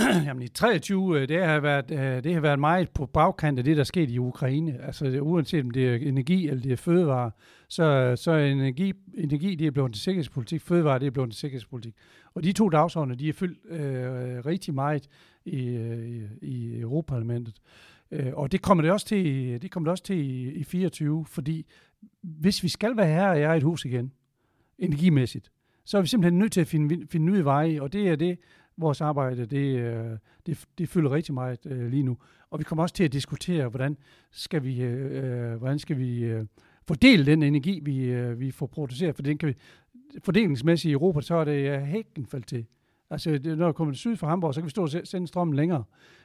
Jamen 0.27 0.43
i 0.43 0.47
23, 0.47 1.21
øh, 1.21 1.27
det 1.27 1.43
har, 1.43 1.59
været, 1.59 1.91
øh, 1.91 2.23
det 2.23 2.33
har 2.33 2.41
været 2.41 2.59
meget 2.59 2.89
på 2.89 3.05
bagkant 3.05 3.59
af 3.59 3.65
det, 3.65 3.77
der 3.77 3.83
skete 3.83 4.11
i 4.11 4.19
Ukraine. 4.19 4.79
Altså 4.83 5.19
uanset 5.21 5.63
om 5.63 5.71
det 5.71 5.89
er 5.89 5.95
energi 5.95 6.47
eller 6.47 6.61
det 6.61 6.71
er 6.71 6.75
fødevare, 6.75 7.31
så, 7.67 8.15
så 8.15 8.31
er 8.31 8.45
energi, 8.45 8.93
energi 9.17 9.55
det 9.55 9.67
er 9.67 9.71
blevet 9.71 9.93
til 9.93 10.01
sikkerhedspolitik, 10.01 10.61
fødevare 10.61 10.99
det 10.99 11.07
er 11.07 11.11
blevet 11.11 11.31
til 11.31 11.39
sikkerhedspolitik. 11.39 11.95
Og 12.33 12.43
de 12.43 12.51
to 12.51 12.69
dagsordner, 12.69 13.15
de 13.15 13.29
er 13.29 13.33
fyldt 13.33 13.59
øh, 13.69 14.45
rigtig 14.45 14.73
meget 14.73 15.07
i, 15.45 15.67
øh, 15.67 16.09
i, 16.09 16.21
i 16.41 16.79
Europaparlamentet. 16.79 17.55
Og 18.33 18.51
det 18.51 18.61
kommer 18.61 18.81
det 18.81 18.91
også 18.91 19.05
til, 19.05 19.61
det 19.61 19.71
kommer 19.71 19.87
det 19.87 19.91
også 19.91 20.03
til 20.03 20.17
i, 20.17 20.51
i 20.51 20.63
24, 20.63 21.25
fordi 21.25 21.65
hvis 22.21 22.63
vi 22.63 22.67
skal 22.67 22.97
være 22.97 23.07
her 23.07 23.53
i 23.53 23.57
et 23.57 23.63
hus 23.63 23.85
igen, 23.85 24.11
energimæssigt, 24.77 25.51
så 25.85 25.97
er 25.97 26.01
vi 26.01 26.07
simpelthen 26.07 26.39
nødt 26.39 26.51
til 26.51 26.61
at 26.61 26.67
finde, 26.67 27.07
finde 27.07 27.25
nye 27.25 27.45
veje, 27.45 27.81
og 27.81 27.93
det 27.93 28.07
er 28.07 28.15
det, 28.15 28.37
vores 28.81 29.01
arbejde, 29.01 29.45
det, 29.45 29.79
øh, 29.79 30.17
det, 30.45 30.65
det 30.77 30.89
fylder 30.89 31.11
rigtig 31.11 31.33
meget 31.33 31.65
øh, 31.65 31.91
lige 31.91 32.03
nu. 32.03 32.17
Og 32.49 32.59
vi 32.59 32.63
kommer 32.63 32.83
også 32.83 32.95
til 32.95 33.03
at 33.03 33.13
diskutere, 33.13 33.67
hvordan 33.67 33.97
skal 34.31 34.63
vi, 34.63 34.81
øh, 34.81 35.55
hvordan 35.55 35.79
skal 35.79 35.97
vi 35.97 36.23
øh, 36.23 36.45
fordele 36.87 37.25
den 37.25 37.43
energi, 37.43 37.79
vi, 37.83 38.03
øh, 38.05 38.39
vi 38.39 38.51
får 38.51 38.65
produceret, 38.65 39.15
for 39.15 39.23
den 39.23 39.37
kan 39.37 39.49
vi, 39.49 39.55
fordelingsmæssigt 40.23 40.89
i 40.89 40.93
Europa, 40.93 41.21
så 41.21 41.35
er 41.35 41.43
det 41.43 41.77
uh, 41.77 41.83
hækken 41.83 42.25
faldt 42.25 42.47
til. 42.47 42.65
Altså, 43.09 43.37
det, 43.37 43.57
når 43.57 43.67
vi 43.67 43.73
kommer 43.73 43.93
syd 43.93 44.15
fra 44.15 44.27
Hamburg, 44.27 44.53
så 44.53 44.61
kan 44.61 44.65
vi 44.65 44.69
stå 44.69 44.81
og 44.81 44.89
sende 44.89 45.27
strømmen 45.27 45.55
længere. 45.55 45.83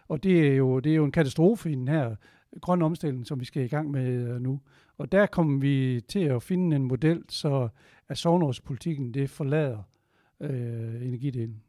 Og 0.09 0.23
det 0.23 0.49
er 0.49 0.55
jo, 0.55 0.81
det 0.81 0.93
er 0.93 0.97
jo 0.97 1.05
en 1.05 1.13
katastrofe 1.13 1.71
i 1.71 1.75
den 1.75 1.89
her 1.89 2.17
grønne 2.61 2.85
omstilling, 2.85 3.27
som 3.27 3.41
vi 3.41 3.45
skal 3.45 3.65
i 3.65 3.69
gang 3.69 3.91
med 3.91 4.29
øh, 4.29 4.41
nu. 4.41 4.61
Og 4.99 5.13
der 5.13 5.27
kommer 5.27 5.61
vi 5.61 6.01
til 6.09 6.21
at 6.21 6.43
finde 6.43 6.77
en 6.77 6.85
model, 6.85 7.23
så 7.29 7.69
at 8.09 8.19
sovnårspolitikken 8.19 9.15
det 9.15 9.31
forlader 9.31 9.83
øh, 10.41 11.07
energidelen. 11.07 11.63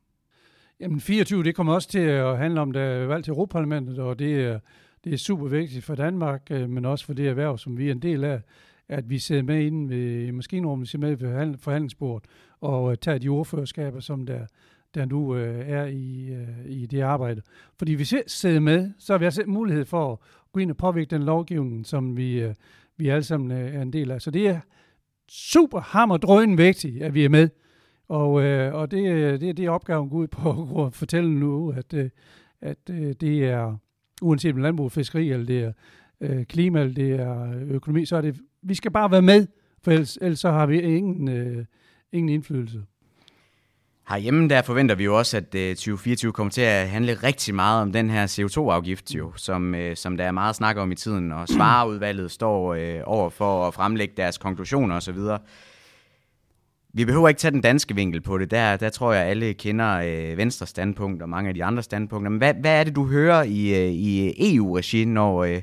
Jamen 0.79 0.99
24, 0.99 1.43
det 1.43 1.55
kommer 1.55 1.73
også 1.73 1.89
til 1.89 1.99
at 1.99 2.37
handle 2.37 2.61
om, 2.61 2.71
der 2.71 2.81
er 2.81 3.05
valg 3.05 3.23
til 3.23 3.31
Europaparlamentet, 3.31 3.99
og 3.99 4.19
det 4.19 4.45
er, 4.45 4.59
det 5.03 5.13
er 5.13 5.17
super 5.17 5.47
vigtigt 5.47 5.85
for 5.85 5.95
Danmark, 5.95 6.41
øh, 6.51 6.69
men 6.69 6.85
også 6.85 7.05
for 7.05 7.13
det 7.13 7.27
erhverv, 7.27 7.57
som 7.57 7.77
vi 7.77 7.87
er 7.87 7.91
en 7.91 8.01
del 8.01 8.23
af, 8.23 8.41
at 8.89 9.09
vi 9.09 9.19
sidder 9.19 9.41
med 9.43 9.65
inde 9.65 9.89
ved 9.89 10.31
maskinrummet, 10.31 10.85
vi 10.85 10.89
sidder 10.89 11.07
med 11.07 11.15
ved 11.17 11.57
forhandlingsbordet, 11.57 12.29
og 12.61 12.91
øh, 12.91 12.97
tager 12.97 13.17
de 13.17 13.29
ordførerskaber, 13.29 13.99
som 13.99 14.25
der, 14.25 14.45
der 14.95 15.05
nu 15.05 15.35
øh, 15.35 15.69
er 15.69 15.85
i, 15.85 16.27
øh, 16.27 16.65
i 16.65 16.85
det 16.85 17.01
arbejde. 17.01 17.41
Fordi 17.77 17.93
hvis 17.93 18.13
vi 18.13 18.21
sidder 18.27 18.59
med, 18.59 18.91
så 18.99 19.13
har 19.13 19.17
vi 19.17 19.25
også 19.25 19.43
mulighed 19.47 19.85
for 19.85 20.11
at 20.11 20.17
gå 20.51 20.59
ind 20.59 20.71
og 20.71 20.77
påvirke 20.77 21.09
den 21.09 21.23
lovgivning, 21.23 21.85
som 21.85 22.17
vi, 22.17 22.41
øh, 22.41 22.53
vi 22.97 23.09
alle 23.09 23.23
sammen 23.23 23.51
øh, 23.51 23.75
er 23.75 23.81
en 23.81 23.93
del 23.93 24.11
af. 24.11 24.21
Så 24.21 24.31
det 24.31 24.47
er 24.47 24.59
super 25.29 25.79
hammerdrøn 25.79 26.57
vigtigt, 26.57 27.03
at 27.03 27.13
vi 27.13 27.25
er 27.25 27.29
med. 27.29 27.49
Og, 28.09 28.43
øh, 28.43 28.73
og 28.73 28.91
det, 28.91 29.11
øh, 29.11 29.39
det, 29.39 29.57
det 29.57 29.65
er 29.65 29.69
opgaven 29.69 30.09
går 30.09 30.17
ud 30.17 30.27
på 30.27 30.85
at 30.85 30.93
fortælle 30.93 31.39
nu, 31.39 31.71
at, 31.71 31.93
øh, 31.93 32.09
at 32.61 32.77
øh, 32.89 33.13
det 33.21 33.45
er, 33.45 33.77
uanset 34.21 34.53
om 34.53 34.61
landbrug, 34.61 34.91
fiskeri, 34.91 35.31
eller 35.31 35.45
det 35.45 35.63
er 35.63 35.71
øh, 36.21 36.45
klima, 36.45 36.81
eller 36.81 36.93
det 36.93 37.11
er 37.11 37.51
øh, 37.51 37.69
økonomi, 37.69 38.05
så 38.05 38.15
er 38.15 38.21
det, 38.21 38.39
vi 38.61 38.75
skal 38.75 38.91
bare 38.91 39.11
være 39.11 39.21
med, 39.21 39.47
for 39.83 39.91
ellers, 39.91 40.17
ellers 40.21 40.39
så 40.39 40.51
har 40.51 40.65
vi 40.65 40.81
ingen, 40.81 41.27
øh, 41.27 41.65
ingen 42.11 42.29
indflydelse. 42.29 42.81
Herhjemme 44.09 44.49
der 44.49 44.61
forventer 44.61 44.95
vi 44.95 45.03
jo 45.03 45.17
også, 45.17 45.37
at 45.37 45.55
øh, 45.55 45.75
2024 45.75 46.31
kommer 46.31 46.51
til 46.51 46.61
at 46.61 46.89
handle 46.89 47.13
rigtig 47.13 47.55
meget 47.55 47.81
om 47.81 47.91
den 47.91 48.09
her 48.09 48.27
CO2-afgift, 48.27 49.15
jo, 49.15 49.33
som, 49.35 49.75
som 49.95 50.17
der 50.17 50.23
er 50.23 50.31
meget 50.31 50.55
snak 50.55 50.77
om 50.77 50.91
i 50.91 50.95
tiden, 50.95 51.31
og 51.31 51.47
svareudvalget 51.47 52.31
står 52.31 52.73
øh, 52.73 53.01
over 53.03 53.29
for 53.29 53.67
at 53.67 53.73
fremlægge 53.73 54.13
deres 54.17 54.37
konklusioner 54.37 54.95
osv. 54.95 55.17
Vi 56.93 57.05
behøver 57.05 57.27
ikke 57.27 57.39
tage 57.39 57.51
den 57.51 57.61
danske 57.61 57.95
vinkel 57.95 58.21
på 58.21 58.37
det. 58.37 58.51
Der, 58.51 58.77
der 58.77 58.89
tror 58.89 59.13
jeg, 59.13 59.25
alle 59.25 59.53
kender 59.53 59.93
øh, 59.93 60.37
Venstre 60.37 60.67
standpunkt 60.67 61.21
og 61.21 61.29
mange 61.29 61.47
af 61.47 61.53
de 61.53 61.63
andre 61.63 61.83
standpunkter. 61.83 62.29
Men 62.29 62.37
hvad, 62.37 62.53
hvad 62.53 62.79
er 62.79 62.83
det, 62.83 62.95
du 62.95 63.07
hører 63.07 63.43
i, 63.43 63.85
øh, 63.85 63.91
i 63.91 64.33
EU-regi, 64.55 65.05
når, 65.05 65.43
øh, 65.43 65.61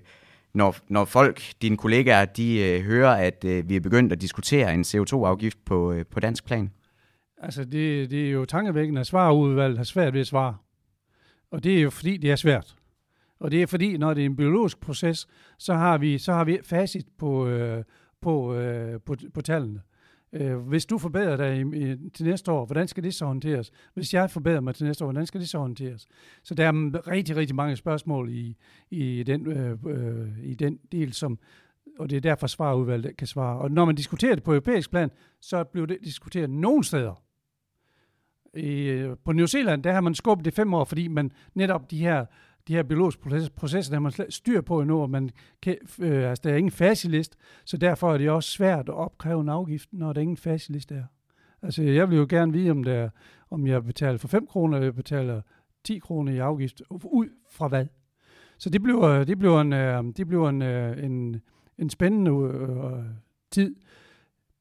når, 0.55 0.77
når 0.89 1.05
folk, 1.05 1.43
dine 1.63 1.77
kollegaer, 1.77 2.25
de 2.25 2.59
øh, 2.59 2.81
hører, 2.81 3.15
at 3.15 3.45
øh, 3.45 3.69
vi 3.69 3.77
er 3.77 3.81
begyndt 3.81 4.13
at 4.13 4.21
diskutere 4.21 4.75
en 4.75 4.83
CO2-afgift 4.83 5.59
på, 5.65 5.93
øh, 5.93 6.05
på 6.11 6.21
dansk 6.21 6.45
plan? 6.45 6.71
Altså, 7.39 7.65
det, 7.65 8.11
det 8.11 8.27
er 8.27 8.31
jo 8.31 8.45
tankevækkende, 8.45 9.01
at 9.01 9.07
svarudvalget 9.07 9.77
har 9.77 9.85
svært 9.85 10.13
ved 10.13 10.21
at 10.21 10.27
svare. 10.27 10.57
Og 11.51 11.65
det 11.65 11.79
er 11.79 11.83
jo 11.83 11.91
fordi, 11.91 12.17
det 12.17 12.31
er 12.31 12.37
svært. 12.37 12.77
Og 13.41 13.51
det 13.51 13.63
er 13.63 13.67
fordi, 13.67 13.97
når 13.97 14.15
det 14.15 14.21
er 14.21 14.27
en 14.27 14.37
biologisk 14.37 14.81
proces, 14.81 15.27
så 15.59 15.75
har 15.75 15.99
vi, 15.99 16.19
så 16.19 16.33
har 16.33 16.45
vi 16.45 16.59
facit 16.63 17.07
på, 17.19 17.49
øh, 17.49 17.85
på, 18.21 18.55
øh, 18.55 19.01
på, 19.01 19.17
på 19.35 19.41
tallene. 19.41 19.81
Øh, 20.35 20.57
hvis 20.57 20.87
du 20.87 20.99
forbedrer 20.99 21.37
dig 21.37 21.57
i, 21.57 21.91
i, 21.91 22.11
til 22.11 22.27
næste 22.27 22.53
år, 22.53 22.67
hvordan 22.67 22.89
skal 22.89 23.05
det 23.05 23.15
så 23.15 23.27
håndteres? 23.27 23.71
Hvis 23.95 24.15
jeg 24.15 24.31
forbedrer 24.31 24.61
mig 24.61 24.75
til 24.75 24.87
næste 24.87 25.05
år, 25.05 25.07
hvordan 25.07 25.27
skal 25.27 25.41
det 25.41 25.49
så 25.49 25.59
håndteres? 25.59 26.07
Så 26.43 26.55
der 26.55 26.67
er 26.67 27.09
rigtig, 27.09 27.37
rigtig 27.37 27.57
mange 27.57 27.77
spørgsmål 27.77 28.31
i, 28.31 28.57
i, 28.91 29.23
den, 29.23 29.47
øh, 29.47 29.79
øh, 29.87 30.29
i 30.43 30.55
den 30.55 30.79
del, 30.93 31.13
som, 31.13 31.39
og 31.99 32.11
det 32.11 32.17
er 32.17 32.21
derfor 32.21 32.47
svarudvalget 32.47 33.17
kan 33.17 33.27
svare. 33.27 33.59
Og 33.59 33.71
når 33.71 33.85
man 33.85 33.95
diskuterer 33.95 34.35
det 34.35 34.45
på 34.45 34.53
europæisk 34.53 34.91
plan, 34.91 35.11
så 35.41 35.65
bliver 35.65 35.87
det 35.87 35.99
diskuteret 36.05 36.51
nogle 36.51 36.85
steder. 36.85 37.23
I, 38.55 38.81
øh, 38.81 39.17
på 39.25 39.33
New 39.33 39.47
Zealand, 39.47 39.83
der 39.83 39.93
har 39.93 40.01
man 40.01 40.15
skubbet 40.15 40.45
det 40.45 40.55
fem 40.55 40.75
år, 40.75 40.85
fordi 40.85 41.09
man 41.09 41.33
netop 41.55 41.91
de 41.91 41.99
her 41.99 42.27
de 42.69 42.75
her 42.75 42.83
biologiske 42.83 43.51
processer, 43.57 43.93
der 43.93 44.01
man 44.01 44.13
styr 44.29 44.61
på 44.61 44.81
endnu, 44.81 45.03
og 45.03 45.11
man 45.11 45.31
kan, 45.63 45.77
øh, 45.99 46.29
altså, 46.31 46.43
der 46.45 46.53
er 46.53 46.57
ingen 46.57 46.71
facilist, 46.71 47.37
så 47.65 47.77
derfor 47.77 48.15
er 48.15 48.19
det 48.19 48.31
også 48.31 48.51
svært 48.51 48.89
at 48.89 48.95
opkræve 48.95 49.41
en 49.41 49.49
afgift, 49.49 49.89
når 49.93 50.13
der 50.13 50.21
ingen 50.21 50.37
facilist 50.37 50.93
er. 50.93 51.05
Altså, 51.63 51.83
jeg 51.83 52.11
vil 52.11 52.19
jo 52.19 52.27
gerne 52.29 52.53
vide, 52.53 52.71
om, 52.71 52.85
der, 52.85 53.09
om 53.51 53.67
jeg 53.67 53.85
betaler 53.85 54.19
for 54.19 54.29
5 54.29 54.47
kroner, 54.47 54.77
eller 54.77 54.87
jeg 54.87 54.95
betaler 54.95 55.43
10 55.85 55.99
kroner 55.99 56.33
i 56.33 56.39
afgift, 56.39 56.83
ud 56.91 57.29
fra 57.51 57.69
hvad. 57.69 57.87
Så 58.59 58.71
det 58.71 58.83
bliver, 58.83 59.25
det 59.25 59.39
bliver, 59.39 59.61
en, 59.61 59.73
øh, 59.73 60.05
det 60.17 60.29
bliver 60.29 60.49
en, 60.49 60.63
øh, 60.63 61.05
en, 61.05 61.41
en 61.79 61.91
spændende 61.91 62.31
øh, 62.31 63.05
tid 63.51 63.75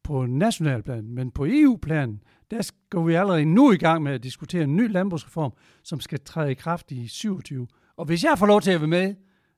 på 0.03 0.25
national 0.25 0.83
plan, 0.83 1.03
men 1.03 1.31
på 1.31 1.45
EU-plan, 1.49 2.21
der 2.51 2.71
går 2.89 3.03
vi 3.03 3.13
allerede 3.13 3.45
nu 3.45 3.71
i 3.71 3.77
gang 3.77 4.03
med 4.03 4.11
at 4.11 4.23
diskutere 4.23 4.63
en 4.63 4.75
ny 4.75 4.91
landbrugsreform, 4.91 5.53
som 5.83 5.99
skal 5.99 6.19
træde 6.19 6.51
i 6.51 6.53
kraft 6.53 6.91
i 6.91 7.07
27. 7.07 7.67
Og 7.97 8.05
hvis 8.05 8.23
jeg 8.23 8.37
får 8.37 8.45
lov 8.45 8.61
til 8.61 8.71
at 8.71 8.81
være 8.81 8.87
med 8.87 9.15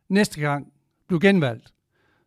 næste 0.10 0.42
gang, 0.42 0.74
blive 1.08 1.20
genvalgt, 1.20 1.74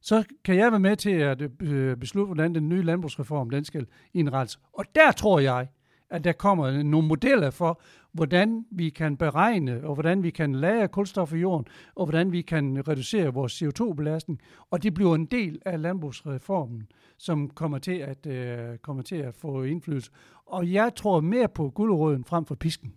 så 0.01 0.25
kan 0.45 0.57
jeg 0.57 0.73
være 0.73 0.81
med 0.81 0.97
til 0.97 1.11
at 1.11 1.43
øh, 1.63 1.97
beslutte, 1.97 2.27
hvordan 2.27 2.55
den 2.55 2.69
nye 2.69 2.83
landbrugsreform 2.83 3.51
den 3.51 3.65
skal 3.65 3.87
indrettes. 4.15 4.59
Og 4.73 4.85
der 4.95 5.13
tror 5.13 5.39
jeg, 5.39 5.69
at 6.11 6.25
der 6.25 6.33
kommer 6.33 6.83
nogle 6.83 7.09
modeller 7.09 7.51
for, 7.51 7.81
hvordan 8.13 8.65
vi 8.71 8.91
kan 8.91 9.17
beregne, 9.17 9.85
og 9.85 9.95
hvordan 9.95 10.23
vi 10.23 10.31
kan 10.31 10.55
lagre 10.55 10.89
kulstof 10.89 11.33
i 11.33 11.37
jorden, 11.37 11.67
og 11.95 12.07
hvordan 12.07 12.33
vi 12.33 12.43
kan 12.43 12.89
reducere 12.89 13.35
vores 13.35 13.63
CO2-belastning. 13.63 14.41
Og 14.71 14.83
det 14.83 14.95
bliver 14.95 15.15
en 15.15 15.27
del 15.27 15.59
af 15.67 15.83
landbrugsreformen, 15.83 16.89
som 17.19 17.51
kommer 17.51 17.79
til 17.79 17.93
at, 17.93 18.27
øh, 18.27 18.79
kommer 18.79 19.03
til 19.03 19.17
at 19.17 19.35
få 19.35 19.63
indflydelse. 19.63 20.11
Og 20.47 20.73
jeg 20.73 20.95
tror 20.95 21.21
mere 21.21 21.49
på 21.49 21.71
guldrøden 21.71 22.25
frem 22.25 22.47
for 22.47 22.55
pisken. 22.55 22.95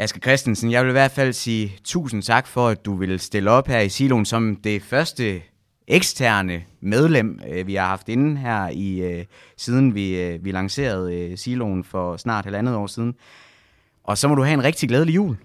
Asger 0.00 0.20
Christensen, 0.20 0.70
jeg 0.70 0.82
vil 0.82 0.88
i 0.88 0.92
hvert 0.92 1.10
fald 1.10 1.32
sige 1.32 1.72
tusind 1.84 2.22
tak 2.22 2.46
for, 2.46 2.68
at 2.68 2.84
du 2.84 2.94
vil 2.94 3.20
stille 3.20 3.50
op 3.50 3.68
her 3.68 3.80
i 3.80 3.88
Siloen 3.88 4.24
som 4.24 4.56
det 4.56 4.82
første 4.82 5.40
eksterne 5.88 6.62
medlem, 6.80 7.40
øh, 7.48 7.66
vi 7.66 7.74
har 7.74 7.86
haft 7.86 8.08
inde 8.08 8.36
her 8.36 8.68
i 8.68 9.00
øh, 9.00 9.24
siden 9.56 9.94
vi, 9.94 10.20
øh, 10.20 10.44
vi 10.44 10.52
lancerede 10.52 11.36
Siloen 11.36 11.84
for 11.84 12.16
snart 12.16 12.44
halvandet 12.44 12.74
år 12.74 12.86
siden. 12.86 13.14
Og 14.04 14.18
så 14.18 14.28
må 14.28 14.34
du 14.34 14.42
have 14.42 14.54
en 14.54 14.64
rigtig 14.64 14.88
glædelig 14.88 15.14
jul. 15.14 15.36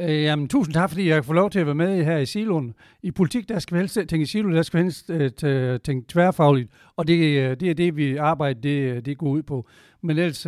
Øh, 0.00 0.22
jamen, 0.22 0.48
tusind 0.48 0.74
tak, 0.74 0.90
fordi 0.90 1.08
jeg 1.08 1.24
får 1.24 1.34
lov 1.34 1.50
til 1.50 1.58
at 1.58 1.66
være 1.66 1.74
med 1.74 2.04
her 2.04 2.18
i 2.18 2.26
Siloen. 2.26 2.74
I 3.02 3.10
politik, 3.10 3.48
der 3.48 3.58
skal 3.58 3.74
vi 3.74 3.80
helst 3.80 3.94
tænke 3.94 4.22
i 4.22 4.26
silo, 4.26 4.54
der 4.54 4.62
skal 4.62 4.78
vi 4.78 4.82
helst 4.82 5.06
tænke 5.84 6.08
tværfagligt, 6.08 6.70
og 6.96 7.06
det, 7.06 7.60
det 7.60 7.70
er 7.70 7.74
det, 7.74 7.96
vi 7.96 8.16
arbejder, 8.16 8.60
det, 8.60 9.06
det 9.06 9.18
går 9.18 9.28
ud 9.28 9.42
på. 9.42 9.68
Men 10.02 10.18
ellers, 10.18 10.46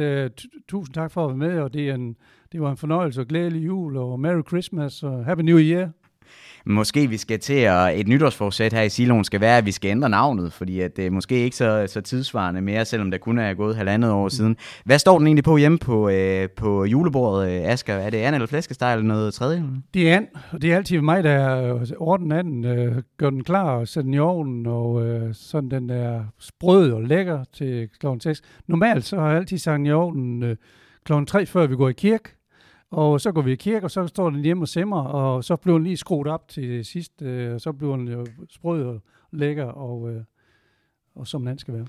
tusind 0.69 0.95
tak 0.95 1.11
for 1.11 1.25
at 1.25 1.29
være 1.29 1.49
med, 1.49 1.61
og 1.61 1.75
det, 1.75 1.89
er 1.89 1.95
en, 1.95 2.17
det 2.55 2.63
var 2.63 2.71
en 2.71 2.77
fornøjelse 2.77 3.21
og 3.21 3.27
glædelig 3.27 3.67
jul, 3.67 3.97
og 3.97 4.21
Merry 4.21 4.43
Christmas, 4.49 5.03
og 5.03 5.25
Happy 5.25 5.43
New 5.43 5.59
Year. 5.59 5.89
Måske 6.67 7.09
vi 7.09 7.17
skal 7.17 7.41
til 7.41 7.55
at, 7.55 8.01
et 8.01 8.09
nytårsforsæt 8.09 8.73
her 8.73 8.83
i 8.83 8.89
Siloen 8.89 9.25
skal 9.25 9.41
være, 9.41 9.59
at 9.59 9.67
vi 9.67 9.73
skal 9.73 9.91
ændre 9.91 10.09
navnet, 10.09 10.53
fordi 10.53 10.81
at 10.81 10.97
det 10.97 11.07
er 11.07 11.11
måske 11.11 11.45
ikke 11.45 11.57
så, 11.57 11.85
så 11.89 12.01
tidsvarende 12.01 12.61
mere, 12.61 12.85
selvom 12.85 13.11
der 13.11 13.19
kun 13.19 13.39
er 13.39 13.55
gået 13.55 13.77
halvandet 13.77 14.11
år 14.11 14.29
siden. 14.29 14.57
Hvad 14.85 14.99
står 14.99 15.19
den 15.19 15.27
egentlig 15.27 15.45
på 15.45 15.57
hjemme 15.57 15.79
på, 15.79 16.09
øh, 16.09 16.49
på 16.57 16.85
julebordet, 16.85 17.51
øh, 17.51 17.73
Asger? 17.73 17.95
Er 17.95 18.11
det 18.11 18.19
an 18.19 18.35
eller 18.35 18.47
flæskesteg 18.47 18.93
eller 18.93 19.07
noget 19.07 19.35
tredje? 19.35 19.65
Det 19.95 20.11
er 20.11 20.17
an, 20.17 20.27
og 20.51 20.63
det 20.63 20.73
er 20.73 20.77
altid 20.77 21.01
mig, 21.01 21.25
der 21.25 21.95
ordner 21.99 22.43
den, 22.43 22.65
øh, 22.65 23.03
gør 23.17 23.31
den 23.31 23.45
klar 23.45 23.71
og 23.71 23.89
sætter 23.89 24.07
den 24.07 24.15
i 24.15 24.19
ovnen, 24.19 24.67
og 24.67 25.07
øh, 25.07 25.35
sådan 25.35 25.71
den 25.71 25.91
er 25.91 26.25
sprød 26.39 26.93
og 26.93 27.03
lækker 27.03 27.45
til 27.53 27.89
kl. 28.01 28.07
6. 28.21 28.43
Normalt 28.67 29.05
så 29.05 29.17
har 29.17 29.29
jeg 29.29 29.37
altid 29.37 29.59
sagt 29.59 29.87
i 29.87 29.91
ovnen 29.93 30.43
øh, 30.43 30.57
kl. 31.05 31.13
3, 31.27 31.47
før 31.47 31.67
vi 31.67 31.77
går 31.77 31.89
i 31.89 31.93
kirke, 31.93 32.31
og 32.91 33.21
så 33.21 33.33
går 33.33 33.43
vi 33.43 33.53
i 33.53 33.57
kirke, 33.57 33.87
og 33.87 33.91
så 33.91 34.07
står 34.07 34.31
den 34.31 34.45
hjemme 34.45 34.65
og 34.65 34.69
simmer, 34.69 35.03
og 35.03 35.45
så 35.45 35.57
bliver 35.57 35.79
den 35.79 35.85
lige 35.85 35.97
skruet 35.97 36.29
op 36.29 36.49
til 36.49 36.85
sidst, 36.85 37.23
øh, 37.23 37.55
og 37.55 37.61
så 37.61 37.73
bliver 37.73 37.97
den 37.97 38.09
jo 38.09 38.27
sprød 38.51 38.83
og 38.83 39.01
lækker, 39.33 39.65
og, 39.65 40.11
øh, 40.11 40.23
og 41.15 41.27
som 41.27 41.45
den 41.45 41.59
skal 41.59 41.75
være. 41.75 41.87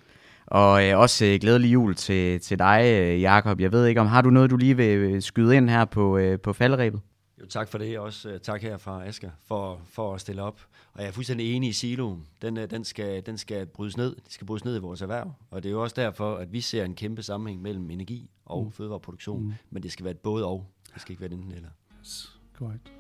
Og 0.48 0.88
øh, 0.88 1.00
også 1.00 1.26
øh, 1.26 1.40
glædelig 1.42 1.74
jul 1.74 1.96
til, 1.96 2.40
til 2.40 2.60
dig, 2.60 2.82
øh, 2.86 3.22
Jakob. 3.22 3.60
Jeg 3.60 3.72
ved 3.72 3.86
ikke, 3.86 4.02
om 4.02 4.08
har 4.08 4.22
du 4.22 4.30
noget, 4.30 4.50
du 4.50 4.58
lige 4.58 4.78
vil 4.78 4.98
øh, 4.98 5.22
skyde 5.22 5.56
ind 5.56 5.70
her 5.70 5.86
på, 5.86 6.18
øh, 6.18 6.40
på 6.40 6.54
falderæbet? 6.54 7.02
Jo, 7.42 7.46
tak 7.46 7.68
for 7.68 7.78
det. 7.78 8.00
Også 8.00 8.40
tak 8.44 8.62
her 8.62 8.78
fra 8.78 9.06
Asger 9.06 9.30
for, 9.48 9.82
for 9.86 10.14
at 10.14 10.22
stille 10.22 10.42
op. 10.42 10.62
Og 10.94 11.02
jeg 11.02 11.08
er 11.08 11.12
fuldstændig 11.12 11.54
enig 11.54 11.70
i 11.70 11.74
siloen. 11.74 12.28
Den, 12.42 12.56
den, 12.56 12.84
skal, 12.84 13.26
den 13.26 13.38
skal 13.38 13.66
brydes 13.66 13.98
ned. 13.98 14.16
Det 14.16 14.34
skal 14.34 14.48
brydes 14.48 14.66
ned 14.66 14.76
i 14.76 14.80
vores 14.80 15.02
erhverv. 15.02 15.32
Og 15.52 15.64
det 15.64 15.70
er 15.70 15.74
jo 15.74 15.84
også 15.84 15.96
derfor, 15.98 16.36
at 16.36 16.54
vi 16.54 16.62
ser 16.62 16.86
en 16.86 16.96
kæmpe 16.96 17.24
sammenhæng 17.24 17.62
mellem 17.62 17.90
energi 17.90 18.30
og 18.46 18.64
mm. 18.64 18.72
fødevareproduktion. 18.72 19.44
Mm. 19.44 19.54
Men 19.70 19.84
det 19.84 19.92
skal 19.92 20.04
være 20.04 20.12
et 20.12 20.20
både 20.20 20.46
og. 20.46 20.66
Det 20.96 21.02
skal 21.02 21.12
ikke 21.12 21.22
være 21.22 21.30
den 21.30 21.52
eller. 21.52 21.70
Correct. 22.58 22.95